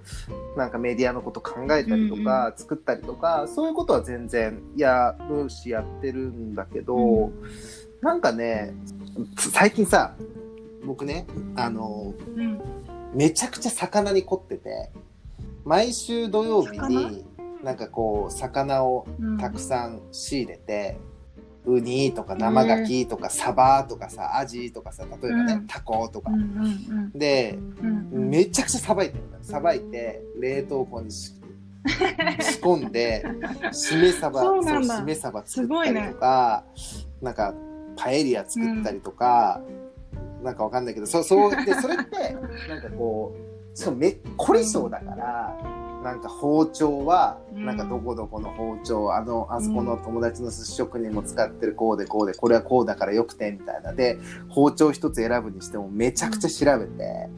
[0.56, 7.32] なんかメディアのこと考えたりとか、作ったりとかそういうことは全然やるしやってるんだけど、う
[8.00, 8.74] なんかね
[9.38, 10.14] 最近さ
[10.84, 11.26] 僕ね
[11.56, 12.60] あのうん。
[13.14, 14.90] めちゃくちゃ魚に凝ってて
[15.64, 17.24] 毎週土曜日に
[17.62, 19.38] なんかこう魚をうん。
[19.38, 20.98] たくさん仕入れて、
[21.66, 25.66] ウニとか生ガキとかサバとかさアジとかさ例えばね、うん。
[25.66, 26.30] タコとか。
[26.30, 31.32] うん、うんでうんうんめちゃくちゃさばいてるのさばいて冷凍庫にし
[32.40, 33.24] 仕込んで
[33.72, 36.64] しめ鯖そうしめ鯖作すごいねったりとか、
[37.20, 37.54] なんか
[37.96, 39.60] パエリア作ったりとか、
[40.42, 42.36] なんかわかんないけどそそうでそれって
[42.68, 43.36] なんかこ
[43.74, 45.56] うしかもめっこり性だから、
[46.04, 47.64] なんか包丁はうん。
[47.64, 53.92] なんかどこどこの包丁、あのあそこの友達の寿司職人も使ってるこうでこうでこれはこうだからよくてみたいな。
[53.94, 54.18] で
[54.50, 57.28] 包丁一つ選ぶにしてもめちゃくちゃ調べて、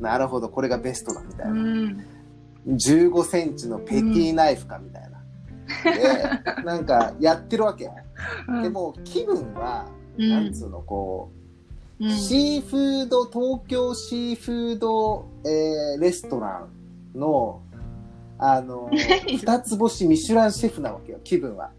[0.00, 1.52] なるほどこれがベストだみたいな。
[1.52, 2.04] うん。
[2.66, 5.10] 15センチのペティナイフかみたいな。
[6.58, 7.90] で、なんかやってるわけ。
[8.48, 8.62] うん。
[8.62, 9.86] でも気分は、
[10.18, 10.28] うん。
[10.28, 11.30] なんつうの、こ
[12.00, 12.10] う、うん。
[12.10, 16.66] シーフード、東京シーフード、えーレストラ
[17.14, 17.62] ンの、
[18.42, 21.70] あの、二つ星ミシュランシェフなわけよ、気分は。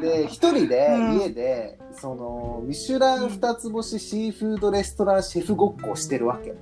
[0.00, 6.54] で、一人でうん家で、その、ミシュラン二つ星シーフードレストランシェフごっこをしてるわけ。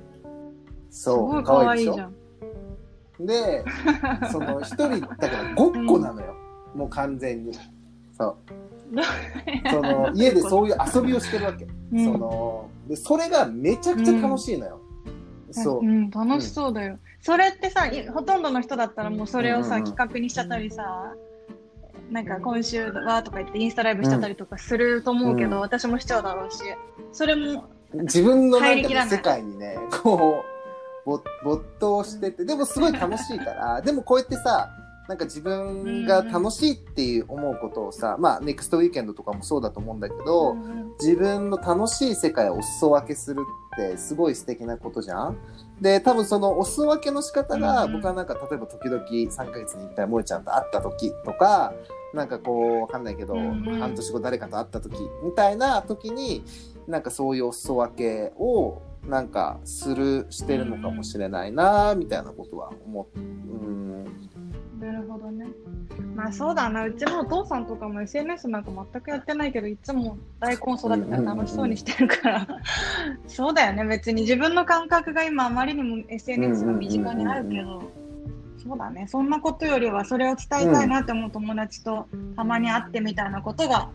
[0.88, 1.94] そう、すごいいでしょ？
[1.94, 2.14] じゃん。
[3.26, 3.64] で、
[4.32, 6.34] その一人だからごっこなのよ、
[6.74, 7.52] もう完全に。
[8.16, 8.36] そう。
[9.70, 11.66] その家でそういう遊びをしてるわけ。
[11.92, 14.80] うんそのでそれがめちゃくちゃ楽しいのよ。
[15.50, 15.84] そう。
[15.84, 16.98] ん、楽しそうだよ。
[17.26, 21.12] それってさ、いほとんどの人だったらもうそれをさ、うん企画にしちゃったりさ、
[22.08, 25.60] なんか今週はとか言ってインスタライブしちゃったりとかすると思うけど、うん。
[25.60, 26.58] 私もしちゃうだろうし、
[27.10, 30.44] それも、自分のなんか世界にね、こ
[31.04, 34.70] う、没没頭してて、でもすごい楽しいから、でもこうやってさ、
[35.08, 43.42] なんか自分が楽しいっていう思うことをさ、まあ、ネクストウィーケンドとかもそうだと思うんだけど、うん自分の楽しい世界をお裾分けする
[43.74, 45.36] ってすごい素敵なことじゃん？
[45.78, 51.74] で多分そのお裾分けの仕方が、うん僕はなんか例えば時々3ヶ月に1回萌ちゃんと会った時とか
[52.14, 56.42] なんかこうわかんないけど、半年後誰かと会った時みたいな時に
[56.88, 63.18] なんかそういうお裾分けをなんかするしてるのかもしれないなみたいなことは思う。
[63.18, 64.30] うん
[64.86, 65.46] なるほどね。
[66.14, 72.46] まあそうだな、うちのお父さんとかも SNS なんか全くやってないけど、いつも大根育てたら楽しそうにしてるから、
[73.26, 77.82] そうだよね、別に自分の感覚が今あまりにも SNS が身近にあるけど、
[78.62, 83.90] そうだね、そんなことよりはそれを伝えたいなって思う友達とたまに会ってみたいなことが、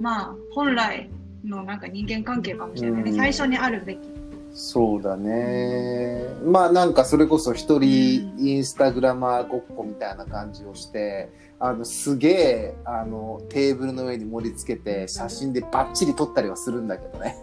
[0.00, 1.10] まあ本来
[1.44, 3.16] のなんか人間関係かもしれないね、うん。
[3.16, 4.17] 最初にあるべき。
[4.52, 6.26] そうだね。
[6.44, 11.30] まあなんかそれこそ一人インスタグラマーごっこみたいな感じをして、
[11.60, 17.36] あのすげえあのテーブルの上に盛り付けて写真でバッチリ撮ったりはするんだけどね。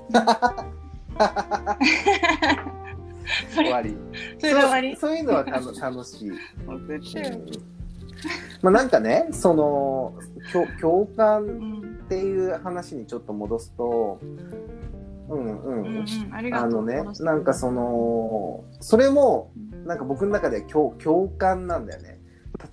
[3.55, 3.97] 終わり。
[4.39, 4.95] そ終わり？
[4.97, 6.31] そういうのは楽楽しい。
[8.61, 10.15] まあなんかね、その
[10.81, 14.19] 共感んっていう話にちょっと戻すと、
[15.29, 15.83] うんうん。
[15.83, 16.67] うんうん、ありがとう。
[16.67, 19.51] あのねなんかその、それも、
[19.85, 22.19] なんか僕の中では共共感なんだよね。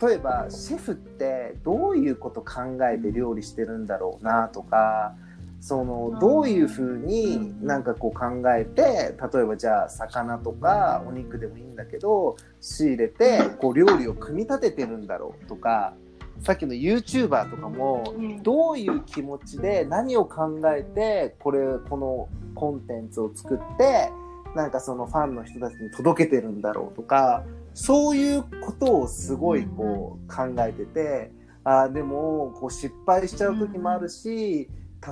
[0.00, 5.14] 例えば、シェフってどういうこと考えて料理してるんだろうなとか、
[5.60, 15.94] その、どういうふうになんかこう考えて、例えばじゃあ魚とかお肉でもいいんだけど、仕入れて、こう料理を組み立ててるんだろうとか、
[16.40, 18.42] さっきの YouTuber とかも、うん。
[18.42, 24.10] どういう気持ちで何を考えてこれこのコンテンツを作って
[24.54, 31.30] なんかそのファンの人たちに届けてるんだろうとかそういうことをすごいこう考えてて
[31.64, 34.68] あーでもこう失敗しちゃう時もあるし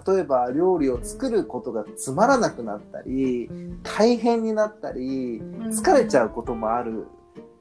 [0.07, 3.49] 例えば料理を作ることがつまらなくなったり
[3.83, 7.07] 大変になったり疲れちゃうこともある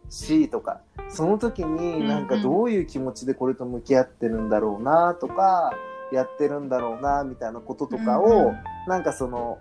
[0.10, 5.72] しとかその時になんかどういう気持ちでこれと向き合ってるんだろうなとか
[6.12, 8.54] やってるんだろうなみたいなこととかを
[8.88, 9.60] なんかその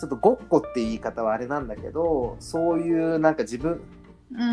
[0.00, 3.82] ちょっとごっこって言い方はあれなんだけどそういうなんか自分
[4.32, 4.44] うんう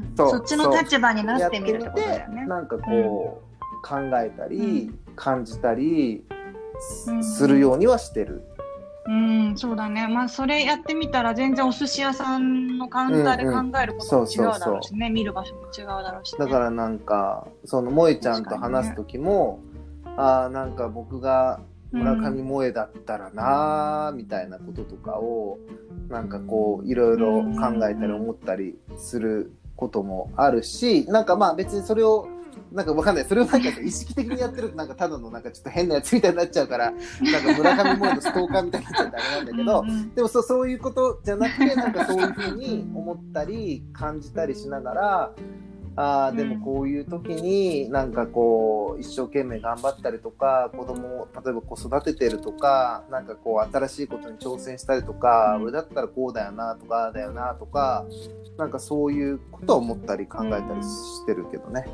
[0.00, 2.46] ん、そっちの立場になやってみるってことだよね。
[2.46, 6.24] なんかこう、考えたり、感じたり
[7.22, 8.42] するようにはしてる。
[9.06, 10.08] うん、そうだね。
[10.08, 16.38] まあ、それやってみたら、全然お寿司屋さんのカウンターで考えることも違うだろうしね、見る場所も違うだろうし、ね。
[16.38, 19.60] だからなんかその萌えちゃんと話す時も、
[20.16, 21.60] ああなんか僕が
[21.92, 25.58] 村上萌えだったらなーみたいなこととかを
[26.08, 32.28] なんかこういろいろ考えたり思ったりすることもあるしなんかまあ別にそれを
[32.72, 33.24] なんかわかんない。
[33.24, 37.02] それをなんか意識的にやってるとなんかただのなんかちょっと変なやつみたいになっちゃうからなん
[37.42, 39.90] か村上萌えのストーカーみたいになっちゃってあれなんだけど、うん。
[39.90, 45.32] うんでもそうそういうことじゃなくてなんかそういうふうに思ったり感じたりしながら
[45.96, 55.62] あーでもこういう時になんかこう一生懸命頑張ったりとか子供を例えばこう育ててるとかなんかこう新しいことに挑戦したりとか、うん。
[55.64, 58.06] 俺だったらこうだよなとかだよなとか
[58.56, 61.86] なんかそういうことを思ったり考えたりしてるけどね。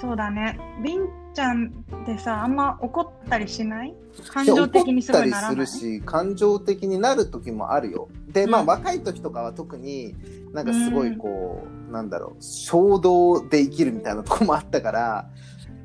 [0.00, 0.58] そうだね。
[0.82, 3.94] りんちゃんってさ、あんま怒ったりしない？
[4.28, 8.08] 感情的にすご怒ったりすいならないるし感情的になる時もあるよ。
[8.28, 10.14] でまあ、うん若い時とかは特に
[10.52, 15.28] なんかすごいこう、なんだろう衝動で生きるみたいなとこもあったから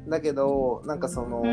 [0.07, 1.43] だけどなんかその、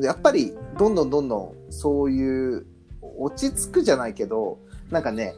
[0.00, 2.66] やっぱりどんどんどんどんそういう
[3.18, 4.58] 落ち着くじゃないけど
[4.90, 5.34] なんかね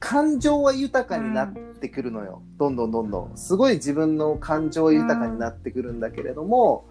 [0.00, 3.36] 感情は豊かになってくるのよ、どんどんどんどん。
[3.36, 6.84] すごい自分の感情は豊かになってくるんだけれども、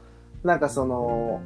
[0.43, 1.41] なんかその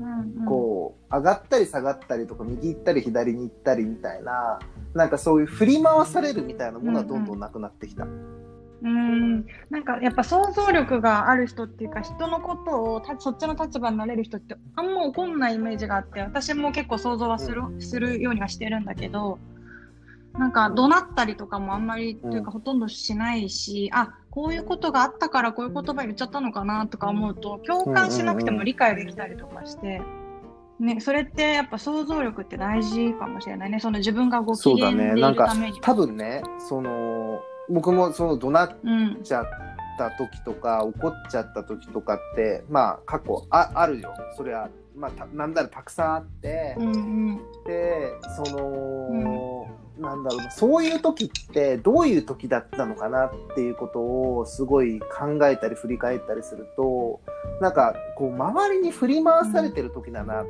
[0.00, 0.46] うんうん。
[0.46, 4.58] こう上がったり下がったりとか右行ったり左に行ったりみたいな
[4.94, 8.04] なんかそういう振り回されるみたいなものはどんどんなくなってきた。
[8.04, 9.46] うん。
[9.70, 19.38] なんかやっぱ想像力がある人っていうか人のことをたそっちの立場になれる人ってあんま怒んないイメージがあって私も結構想像はする,、するようにはしてるんだけど
[20.38, 30.00] なんか怒鳴ったりとかもあんまり、うんというかほとんどしないしあこういうことがあったからこういう言葉言っちゃったのかなとか思うと共感しなくても理解できたりとかして。
[30.80, 33.78] ね、それってやっぱ想像力って大事かもしれないね。
[33.78, 35.78] その自分がご機そうだ嫌でいるために。
[35.80, 39.22] 多分ねその僕もその怒鳴っうん。
[39.22, 39.46] ちゃっ
[39.96, 47.40] た時とか怒っちゃった時とかってまあ過去ああるよそれはまあたなんだろうたくさんあって、うんうん。
[47.64, 57.20] でその、なんだろうそういう時ってどういう時だったのかなっていうことをすごい考えたり振り返ったりすると
[57.60, 60.46] なんかこう周りに振り回されてる時だなっ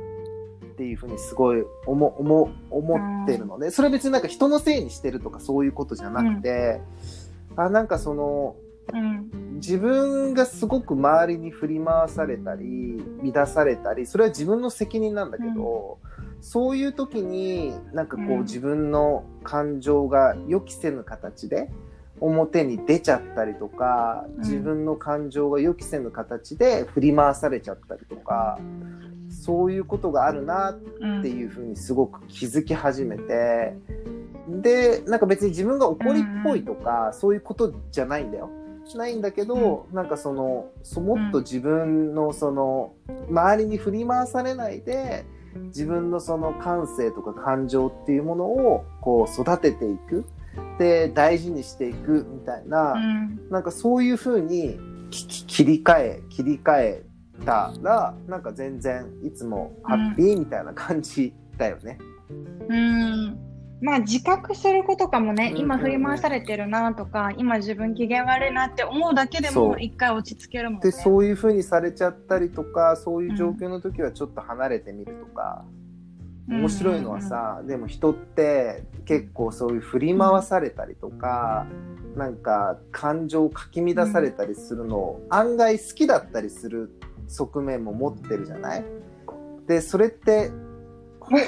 [0.75, 6.81] ていうふうにすごい思思思ってるので、それは別になんか人のせいにしてるとかそういうことじゃなくて、
[7.55, 8.55] あなんかその
[8.91, 9.29] うん。
[9.63, 15.99] 自分がすごく周りに振り回されたり乱されたりそれは自分の責任なんだけど、
[16.43, 18.41] そういう時になんかこう、うん。
[18.41, 21.71] 自分の感情が予期せぬ形で
[22.19, 24.39] 表に出ちゃったりとか、ん。
[24.39, 28.59] 自分の感情が予期せぬ形で振り回されちゃったりとか、
[29.29, 30.73] そういうことがあるなっ
[31.21, 33.73] ていうふうにすごく気づき始めて
[34.49, 38.49] でなんか別に自分が怒りっぽいとか、そういうことじゃないんだよ。
[38.95, 42.93] ないんだけど、なんかそのそもっと自分のその
[43.29, 45.25] 周りに振り回されないで
[45.67, 50.25] 自分のその感性とか感情っていうものをこう育てていく
[50.77, 53.49] で大事にしていくみたいな、うん。
[53.49, 54.79] なんかそういうふうに
[55.09, 57.03] 切り替え切り替え
[57.45, 61.97] たらなんか全然いつもハッピーみたいな感じだよね。
[62.69, 63.52] うん。
[63.83, 70.85] まあ自覚することかもね、うん今振り回されてるなとか、今自分機嫌悪いなって思うだけでも一回落ち着けるもんね。
[70.89, 75.65] でそういうふうにされちゃったりとかそういう状況の時はちょっと離れてみるとか、
[76.47, 81.67] 面白いのはさ、でも人って結構そういう振り回されたりとか、
[82.15, 86.89] なんか感情をかき乱されたりするのを案外好きだったりする
[87.27, 88.85] 側面も持ってるじゃない？
[89.67, 90.55] でそれってほ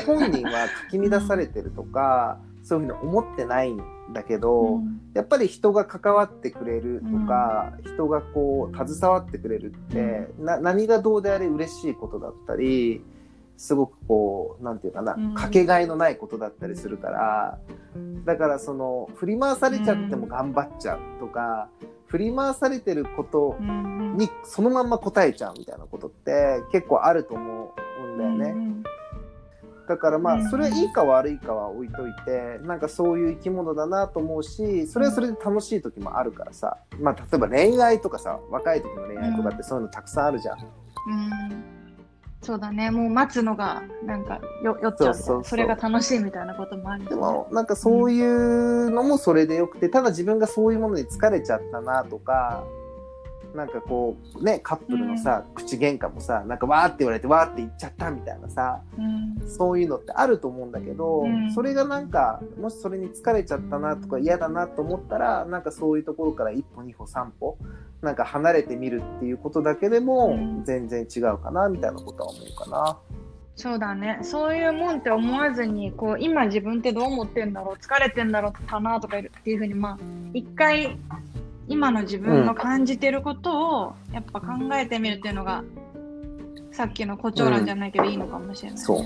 [0.06, 3.82] 本人はかき乱されてるとかそういうふうに思ってないん
[4.14, 5.02] だけど、うん。
[5.14, 13.04] やっぱり人が関わってくれるとか、人がこう携わってくれるって、な何がどうであれ嬉しいことだったり
[13.58, 15.34] すごくこうなんていうかな、うん。
[15.36, 17.60] かけがえのないことだったりするから
[18.26, 21.70] だからその振り回されちゃっても頑張っちゃうとか、
[22.08, 24.18] 振り回されてることうん。
[24.18, 28.84] にそのまんま答えちゃうみたいなことって結構あると思うんだよね。
[29.86, 30.48] うんだからまうん。
[30.48, 36.78] あそれはいいか悪いかは置いといてなんかそういう生き物だなと思うしそれはそれで楽しい時もあるからさ。
[37.00, 40.60] まあ例えば恋愛とかさ若い時の恋愛とかってそういうのたくさんあるじゃん。
[40.60, 41.76] うん。
[42.46, 52.64] そうだね、もう待つのがなんかよ酔っちゃうそれが楽しいみたいなこともあるでもなんかそういうのもそれでよくてただ自分がそういうものに疲れちゃったなとか
[53.56, 59.50] なんかこうねカップルのさ、口喧嘩もさなんかわーって言われてわーって言っちゃったみたいなさうん。
[59.50, 61.52] そういうのってあると思うんだけど、うん。
[61.54, 67.58] それがなんかもしそれに疲れちゃったなとか嫌だなと思ったらなんかそういうところから一歩二歩三歩
[68.02, 70.64] なんか離れてみるっていうことだけでもうん。
[70.66, 72.98] 全然違うかなみたいなことは思うかな。
[73.56, 74.20] そうだね。
[74.22, 79.98] そういうもんって思わずにこう今自分ってどう思ってんだろう疲れてんだろうかなとかっていうふうにまあ
[80.34, 80.98] 一回
[81.68, 85.64] 今の自分の感じてることをやっぱ考えてみるっていうのが、
[86.72, 88.84] さっきの胡蝶蘭じゃないけどいいのかもしれない、ね。
[88.84, 89.06] そう。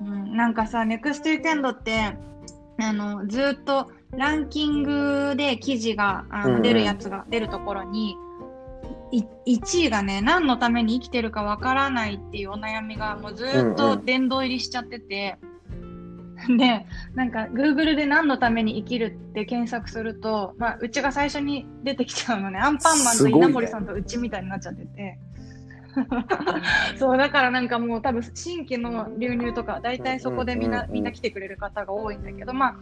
[0.00, 2.16] うん、なんかさ、ネクストユテンドって、
[2.80, 8.16] あの、ずっとランキングで記事があの出るやつが出るところに、
[9.10, 15.38] い1位がね、何のために生きてるかわからないっていうお悩みがもうずっと殿堂入りしちゃってて、
[16.56, 22.58] で、なんか Google で何のために生きるって検索すると、まあ、うちが最初に出てきちゃうのね。
[22.58, 25.18] アンパンマンと稲森さんとうちみたいになっちゃってて。
[26.96, 32.76] そう、だからなんかもう多分新規の流入とか、大体そこでみんな、みんな来てくれる方が多いんだけど、まあ、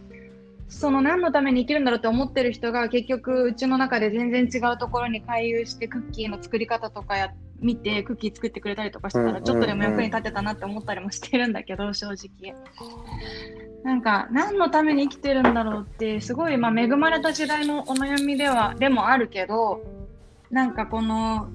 [0.69, 12.55] その何のために生きるんだろうって思ってる人が結局うちの中で全然違うところに回遊してクッキーの作り方とかや見てクッキー作ってくれたりとかしてたらちょっとでも役に立てたなって思ったりもしてるんだけど正直。
[13.83, 19.81] なんか何のために生きてるんだろうってすごいまあ恵まれた時代のお悩みではでもあるけど
[20.51, 21.49] なんかこの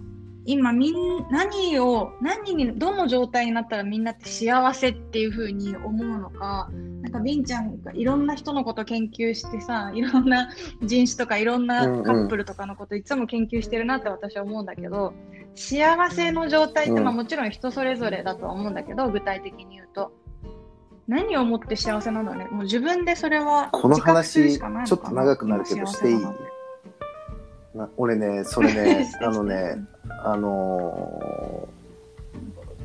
[0.45, 0.95] 今みん
[1.30, 6.68] 何を何にどの状態になったらみんなって幸せっていう風に思うのか
[7.01, 10.51] なんかビンちゃんがいろんな人のこと研究してさいろんな
[10.82, 15.14] 人種とかいろんなカップルとかのこといつも研究してるなって私は思うんだけど
[15.55, 17.05] 幸せの状態って、うん。
[17.05, 20.12] まあもちろん人それぞれだとは思うんだけど具体的に言うと。
[21.09, 22.49] 何をもって幸せなんだろうね？
[22.51, 26.11] もう自分でそれはこの話ちょっと長くなるけどして。
[26.11, 26.16] いい
[27.74, 29.76] な俺ねそれね あのね
[30.24, 31.68] あの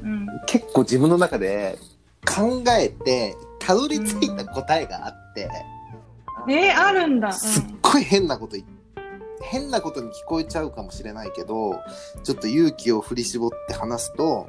[0.03, 0.29] うん。
[0.29, 1.77] ー結構自分の中で
[2.25, 5.49] 考えてたどり着いた答えがあって、
[6.49, 8.67] えー、あるんだ、すっごい変なこと言っ
[9.41, 11.79] 変なことに聞こえちゃうかもしれないけど
[12.23, 14.47] ちょっと勇気を振り絞って話すと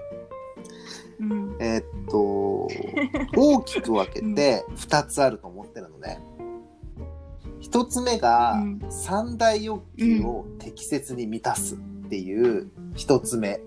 [1.20, 1.32] うん。
[1.32, 2.68] うんえーっと
[3.36, 6.20] 大きく分けて2つあると思ってるのね。
[7.60, 8.80] 1つ目がうん。
[8.90, 11.78] 三大欲求を適切に満たすっ
[12.08, 13.60] ていう1つ目。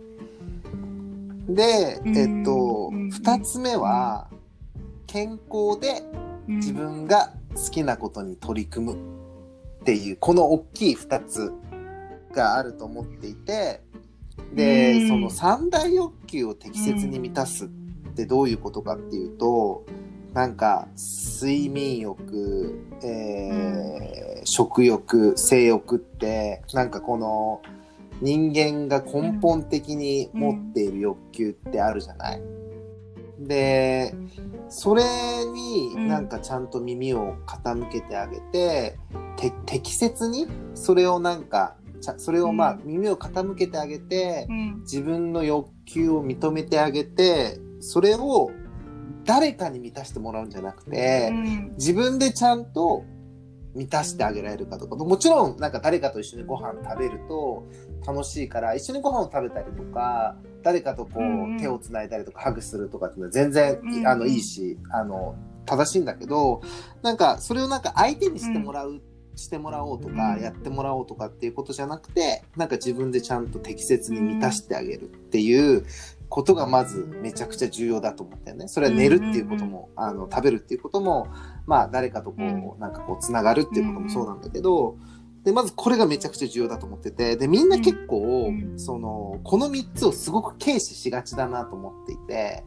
[1.48, 2.18] で、うん。
[2.18, 3.10] えっと、うん。
[3.10, 4.30] 2つ目は
[5.08, 6.04] 健康で
[6.48, 6.56] うん。
[6.58, 9.22] 自分が好きなことに取り組むっ
[9.82, 11.52] っていうこの大きい2つ
[12.34, 13.82] があると思っていて
[14.54, 15.08] で、うん。
[15.08, 17.68] その三大欲求を適切に満たすっ
[18.16, 19.86] てどういうことかっていうと
[20.34, 27.62] なんか睡眠欲、えー食欲性欲ってなんかこの
[28.22, 32.42] 人間が根本的に持っている欲求ってあるじゃない、
[33.40, 34.14] で
[34.70, 35.04] それ
[35.46, 38.98] になんかちゃんと耳を傾けてあげて、
[39.38, 41.76] て適切にそれをなんか
[42.18, 44.80] それをまあうん耳を傾けてあげて、うん。
[44.82, 48.52] 自分の欲求を認めてあげてそれを
[49.26, 51.72] 誰かに満たしてもらうんじゃなくて、うん。
[51.78, 53.06] 自分でちゃんと
[53.76, 54.96] 満たしてあげられるかとか。
[54.96, 57.68] もちろんなんか誰かと一緒にご飯食べると
[58.06, 66.62] 楽しいから一緒にご飯を食べたりとか誰かとこう、手をつないだりとかハグするとかっていうのは全然、あのいいしあの正しいんだけど
[67.02, 69.02] なんかそれをなんか相手にしてもらう、
[69.36, 70.42] してもらおうとか、うん。
[70.42, 75.86] やってもらおうとかっていうことじゃなくてなんか自分でちゃんと適切に満たしてあげるっていう
[76.32, 78.70] ことがまずめちゃくちゃ重要だと思ったよね。
[78.70, 81.28] それは寝るっていうことも、あの食べるっていうことも
[81.68, 82.80] まあ誰かとこう、うん。
[82.80, 84.98] なんかこうつながるっていうこともそうなんだけど、
[85.44, 88.80] でまずこれがめちゃくちゃ重要だと思っててでみんな結構、うん。
[88.80, 92.64] そのこの3つをすごく軽視しがちだなと思っていて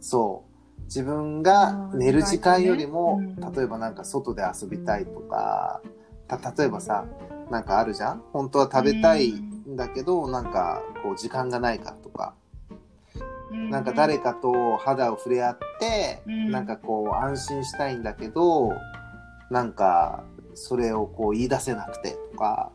[0.00, 0.44] そ
[0.78, 0.82] う。
[0.84, 3.52] 自分が寝る時間よりも、うん。
[3.52, 5.82] 例えばなんか外で遊びたいとか
[6.28, 7.04] た例えばさ
[7.50, 8.22] なんかあるじゃん？
[8.32, 11.96] 本当は食べたいんだけど、なんかこう時間がないから
[13.52, 16.50] なんか誰かと肌を触れ合って、うん。
[16.50, 18.70] なんかこう安心したいんだけど、
[19.50, 20.24] なんか
[20.54, 22.72] それをこう言い出せなくてとか、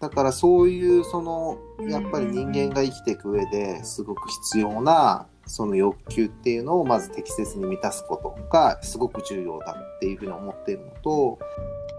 [0.00, 11.38] だからそういうその、やっぱり人間が生きていく上ですごく必要なその欲求っていうのをまず適切に満たすことがすごく重要だっていうふうに思っているのと、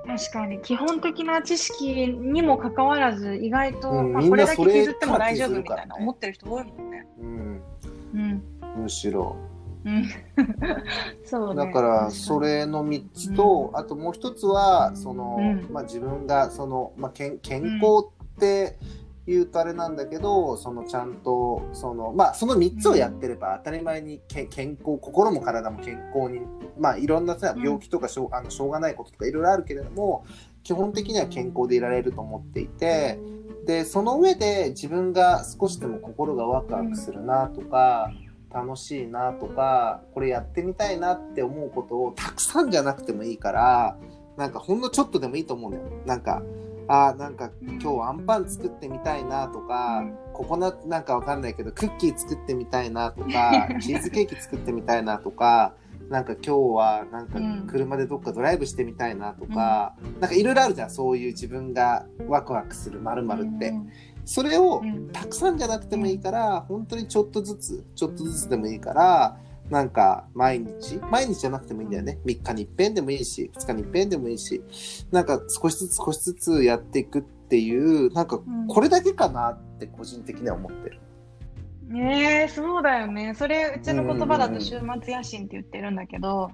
[0.06, 7.08] 確かに基本的な知識にもかかわらず意外と、うんこれだけ削っても大丈夫みたいな思ってる人多いもんね。
[7.20, 7.62] うん、
[8.18, 8.82] うん。
[8.84, 9.36] むしろ。
[9.86, 10.06] うん。
[11.24, 11.66] そうね。
[11.66, 18.78] だからそれの3つと、あともう一つはその、うんまあ、自分がその、まあ、健健康って
[19.28, 26.42] 言うとあれなんだけど、そのちゃんとそのまあその3つをやってれば当たり前にけ健康心も体も健康に
[26.80, 30.26] まあいろんな病気とかしょう,、あのしょうがないこととかいろいろあるけれども
[30.64, 33.20] 基本的には健康でいられると思っていて。
[33.68, 38.10] でその上で自分が少しでも心がワクワクするなとか、
[38.50, 43.98] 楽しいなとかこれやってみたいなって思うことをたくさんじゃなくてもいいから
[44.38, 45.84] なんかほんのちょっとでもいいと思うのよ。
[46.06, 46.42] なんか
[46.88, 55.74] あなんか今日アンパン作ってみたいなとか、ココナッツなんかわかんないけどクッキー作ってみたいなとかチーズケーキ作ってみたいなとか
[56.10, 57.68] なんか今日はなんかうん。
[57.68, 63.74] 車でどっかドライブしてみたいなとか、なんかいろいろあるじゃんそういう自分がワクワクするまるって。
[64.26, 65.10] それをうん。
[65.10, 69.38] たくさんじゃなくてもいいから、本当にちょっとずつ、ちょっとずつでもいいから、
[69.70, 72.20] なんか毎日、毎日じゃなくてもいいんだよね。
[72.26, 74.62] 3日に一遍でもいいし、2日に一遍でもいいし、
[75.12, 78.68] なんか少しずつ少しずつやっていくっていう、なんかうん。
[78.68, 81.00] これだけかなって個人的には思ってる。
[81.88, 83.34] ねえ、そうだよね。
[83.34, 84.60] それ、うちの言葉だうんうんうん。
[84.60, 86.52] と週末野心って言ってるんだけど、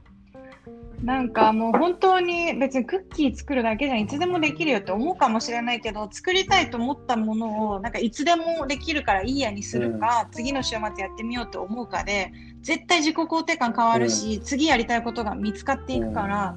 [1.03, 12.31] なんかもう本当に別にクッキー作るだけじゃいつでもできるよって思うかもしれないけど、作りたいと思ったものをなんかいつでもできるからいいやにするか、次の週末やってみようって思うかで、
[12.61, 16.55] 絶対自己肯定感変わるし、次やりたいことが見つかっていくから、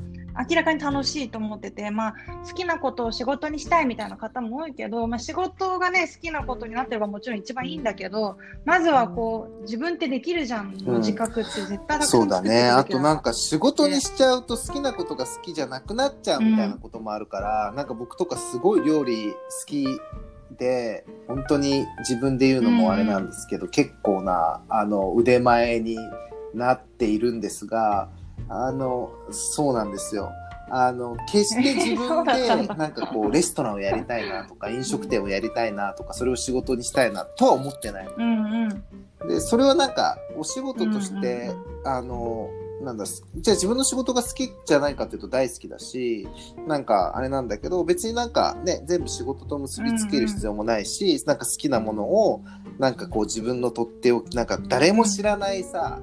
[0.49, 2.14] 明らかに楽しいと思ってて、まあ、
[2.47, 12.68] 好きなことを仕事にしたいみたいな方も多いけど、まあ、仕事がね好きなことになってればもちろん一番いいんだけどまずはこう自分ってできるじゃんの自覚って絶対そうだね。
[12.68, 19.87] あとなんか仕事にしちゃうと好きなことが好きじゃなくなっちゃうみたいなこともあるから、なんか僕とかすごい料理好き
[20.59, 25.97] で、本当に自分で言うのもあれなんですけど、結構なあの腕前に
[26.55, 28.09] なっているんですが、
[28.49, 30.30] あの、そうなんですよ。
[30.68, 38.09] あの、決して自分で だなんかこうレストランをやりたいなとか飲食店をやりたいなとかそれを仕事にしたいなとは思ってない。
[38.16, 38.84] うんうん
[39.28, 41.51] でそれはなんかお仕事として、
[41.84, 42.51] うんあの
[42.82, 46.28] なんだじゃあ自分の仕事が好きじゃないかっていうと大好きだし
[46.66, 52.44] なんかあれなんだけど別になんかね全部仕事と結びつける必要もないし、なんか好きなものを
[52.78, 56.01] なんかこう自分のとっておきなんか誰も知らないさ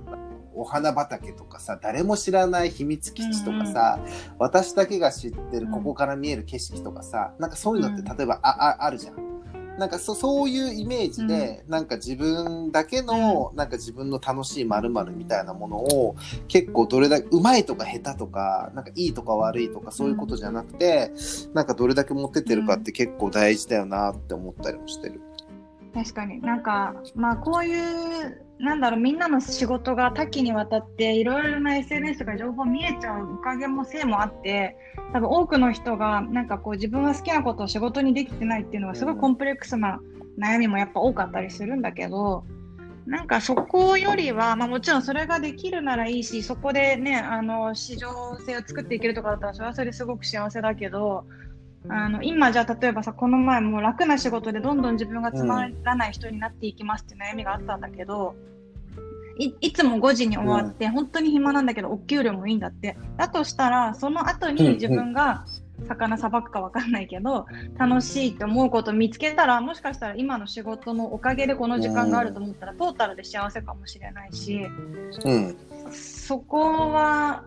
[0.56, 3.99] お花畑とかさ誰も知らない秘密基地とかさ、
[4.39, 8.18] 私だけが知ってるここから見える景色とかさなんかそういうのってうん。
[8.18, 9.34] 例えばあああるじゃん。
[9.78, 16.16] なんかそそういうイメージで、なんか自分だけの、なんか自分の楽しいまるみたいなものを
[16.47, 21.12] 結構どれだけうまいとか下手とかなんかいいとか悪いとかそういうことじゃなくて、
[21.56, 25.20] なんかどれだけ持ってってるかって結構大事だよなって思ったりもしてる。
[25.94, 26.41] 確かに。
[26.41, 34.78] なんかまあこういうなんだろうみんなの仕事が多岐にわたっていろいろな SNS とか情報見えちゃうおかげもせいもあって
[35.12, 40.00] 多分多くの人がなんかこう自分が好きなことを仕事にできてないっていうのはすごいコンプレックスな
[40.39, 42.44] 悩みもやっぱ多かったりするんだけど
[43.06, 51.26] なんかそこよりは、まあ、もちろんそれができるならいいしそこでねあの市場性を作っていけるとかだったらそれはそれですごく幸せだけど
[51.90, 58.36] あの今じゃあ例えばさこの前も楽な仕事でどんどん自分がつまらない人になっていきますって悩みがあったんだけど、
[59.38, 62.98] いいつも5時に終わって、うん、本当に暇なんだけどお給料もいいんだって。
[63.18, 65.46] だとしたらその後に自分が
[65.88, 74.68] 魚さばくか分かんないけど楽しいって思うことを見つけたらもしかしたら今の仕事のおかげでこの時間があると思ったら、トータルで幸せかもしれないし、
[75.26, 75.58] うん、
[75.92, 77.44] そこは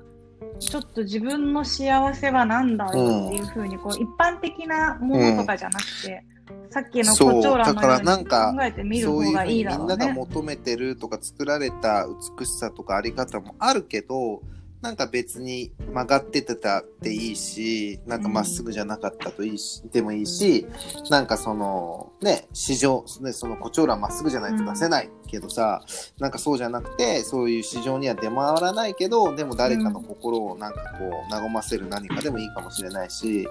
[0.58, 6.24] ちょっと自分の幸せは何だろうっていうふうにこう一般的なものとかじゃなくて、
[6.64, 9.94] うん、さっきのコチョウラのように考えてみる方がいいだろうね。
[9.94, 12.06] そういうみんなが求めてるとか作られた
[12.38, 14.42] 美しさとかあり方もあるけど
[14.82, 20.66] なんか別に曲がっててたっていいし、なんかまっすぐじゃなかったといいし、でもいいし、
[21.10, 25.82] なんかその、ね、市場、ね、そのコチョウラまっすぐじゃないと出せないけどさ、
[26.18, 33.48] なんかそうじゃなくて、そういう市場には出回らないけど、でも誰かの心をなんかこう、和ませる何かでもいいかもしれないし、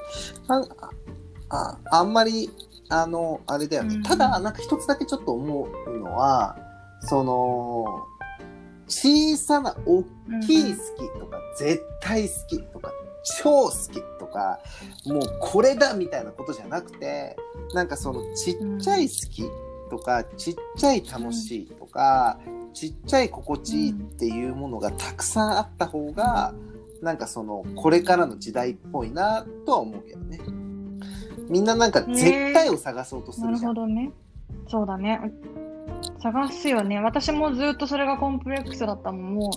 [0.48, 0.92] なんか
[1.50, 2.50] ああんまり、
[2.90, 4.02] あの、あれだよね。
[4.04, 6.56] ただ、なんか一つだけちょっと思うのは、
[7.02, 8.08] その、
[8.88, 10.04] 小さな大
[10.46, 12.92] きい好きとか、絶対好きとか、
[13.42, 14.60] 超好きとか、
[15.06, 17.36] もうこれだみたいなことじゃなくて、
[17.74, 19.44] なんかそのちっちゃい好き
[19.90, 22.40] とか、ちっちゃい楽しいとか、
[22.74, 26.54] ちっちゃい心地いいっていうものがたくさんあった方が、
[27.02, 30.40] なんかその、これからの時代っぽいなとは思うけどね。
[31.50, 33.74] みんななんか絶対を探そうとするじゃん。
[33.74, 34.12] なるほどね。
[34.68, 35.20] そうだね。
[36.26, 37.00] 探すよね。
[37.00, 39.36] 私もずっとそれがコンプレックスだったもん。
[39.36, 39.52] も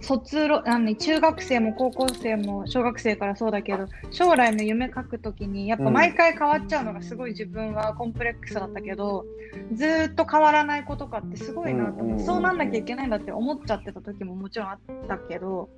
[0.00, 9.26] う卒論あの、中学生も高校生も小学生からそうだけど将来の夢書くときにやっぱ毎回変わっちゃうのがすごい自分はコンプレックスだったけど、
[9.74, 15.68] ずっと変わらないことかってすごいなと思って、そうなんなきゃいけないんだって思っちゃってた時ももちろんあったけど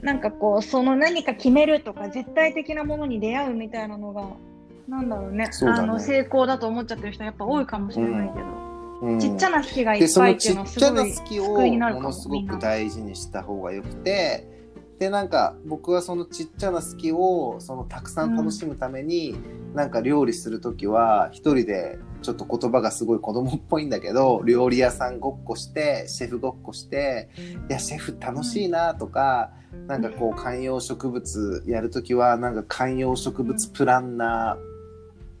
[0.00, 4.26] なんかこうその何か決めるとか絶対的なものに出会うみたいなのが
[4.88, 8.65] なんだろうね、ね、あの成功だと思っちゃってる人はやっぱ多いかもしれないけど。
[9.20, 14.48] ちっちゃな好きがいっぱいっていうのはすごい救いになるかもものすごく大事にした方がよくて
[14.98, 27.28] でなんか僕はそのちっちゃな好きをそのたくさん楽しむために、うん、なんか料理する時は一人でちょっと言葉がすごい子供っぽいんだけど料理屋さんごっこしてシェフごっこして
[27.68, 34.58] いやシェフ楽しいなとか、うん、なんかこう観葉植物やる時はなんか観葉植物プランナーっ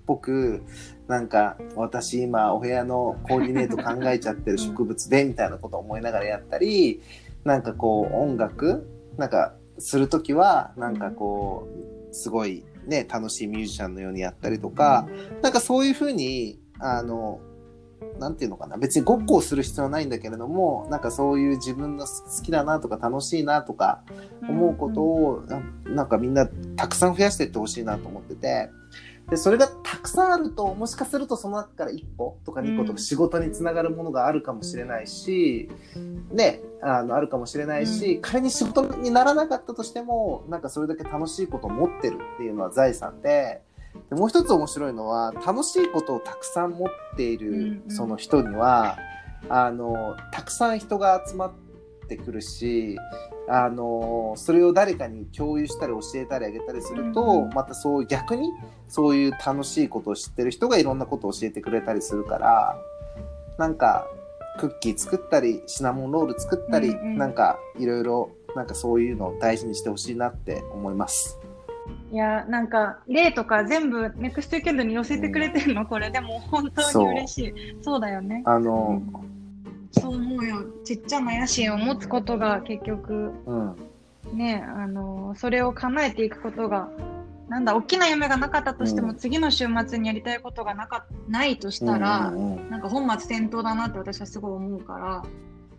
[0.06, 0.62] ぽく
[1.08, 7.00] なんか私今お部屋のコーディネート考えちゃってる植物でみたいなことを思いながらやったり
[7.44, 11.68] なんかこう音楽なんかする時はなんかこ
[12.10, 15.06] うすごいね楽しいミュージシャンのようにやったりとか
[15.42, 17.40] なんかそういうふうにあの
[18.18, 24.02] なんていうのかな別にごっこをする必要はないんだけれどもなんかそういう自分の好きだなとか楽しいなとか
[24.48, 25.44] 思うことを
[25.84, 26.46] なんかみんな
[26.76, 28.70] たくさん増やしていってほしいなと思ってて。
[29.30, 35.68] で、それがたくさんあると、もしかするとその中から1個とか2個とか仕事につながるものがあるかもしれないし、
[36.30, 43.62] ね、あの、あるかもしれないし、仮に仕事にならなかったとしても、なんかそれだけ楽しいことを持ってるっていうのは財産で、
[44.10, 48.96] でもう一つ面白いのは、楽しいことをたくさん持っているその人には、
[49.48, 51.65] あの、たくさん人が集まって
[52.14, 52.96] くるし、
[53.48, 58.50] あのそれを誰かに共有したり教えたりあげたりすると、うん、またそう逆に
[58.88, 62.76] そういう楽しいことを知ってる人がいろんなことを教えてくれたりするから
[63.58, 64.06] なんか
[64.58, 71.38] クッキー作ったりシナモンロール作ったり、うんうん、なんかいろいろなんかそういうのを大事にしてほしいなって思います。
[72.10, 77.76] いやなんか例とか全部ネクストキャンドに寄せてくれてるの、うん、これでも本当に嬉しい。
[77.82, 78.00] そう。
[78.00, 78.42] だよね。
[78.46, 79.35] あの、うん
[80.00, 80.64] そう思うよ。
[80.84, 83.76] ちっちゃな野心を持つことが結局、うん、
[84.34, 86.88] ねあのそれを叶えていくことが
[87.48, 95.24] なんだ大きな夢がなかったとしても、うん、次の週末にやりたいことがなかないとしたら、うんうんうん、なんか本末転倒だなって私はすごい思うから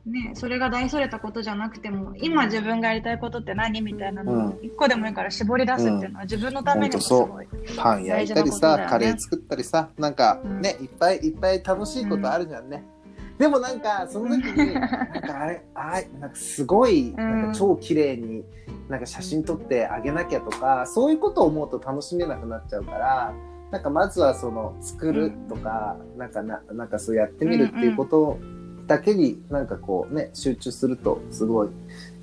[0.07, 12.96] ね、それが大それたことじゃなくても今自分がやりたいことって何みたいなのを一個でもいいから絞り出すっていうのは自分のためにもすごい、パン焼いたりさ、ね、カレー作ったりさなんかね、うん、いっぱいいっぱい楽しいことあるじゃんね、うん、
[13.37, 18.43] でもなんかその時になんかあれあなんかすごいなんか超綺麗に
[18.89, 23.33] なんか写真撮ってあげなきゃとかそういうことを思うと楽しめなくなっちゃうから
[23.71, 28.39] なんかまずはその作るとか、うん、なんかななんかそうやってみるっていうこと
[28.87, 31.69] だけになんかこうね集中するとすごい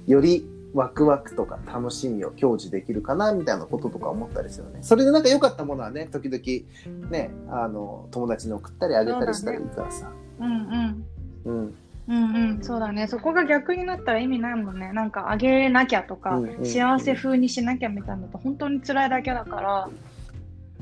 [0.07, 4.81] よりワクワクとか楽しみを享受できるかなみたいなこととか思ったりするね。
[4.83, 10.11] それでなんか良かったものはね、時々ね、あの、友達に送ったりあげたりしたらいいからさ。
[10.41, 10.47] うね、
[11.45, 11.63] うんうん。
[11.63, 11.75] うん。
[12.07, 13.07] うんうん、そうだね。
[13.07, 14.93] そこが逆になったら意味ないもんね。
[14.93, 19.89] なんかあげなきゃとか、幸せ風にしなきゃみたいなのと本当に辛いだけだから、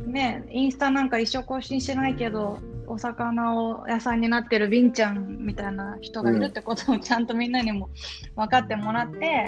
[0.04, 7.90] ね、インスタなんか一生更新してないけど、お魚を屋さんになってるビンちゃんみたいな人がいるってことをちゃんとみんなにも
[8.34, 9.46] 分かってもらって、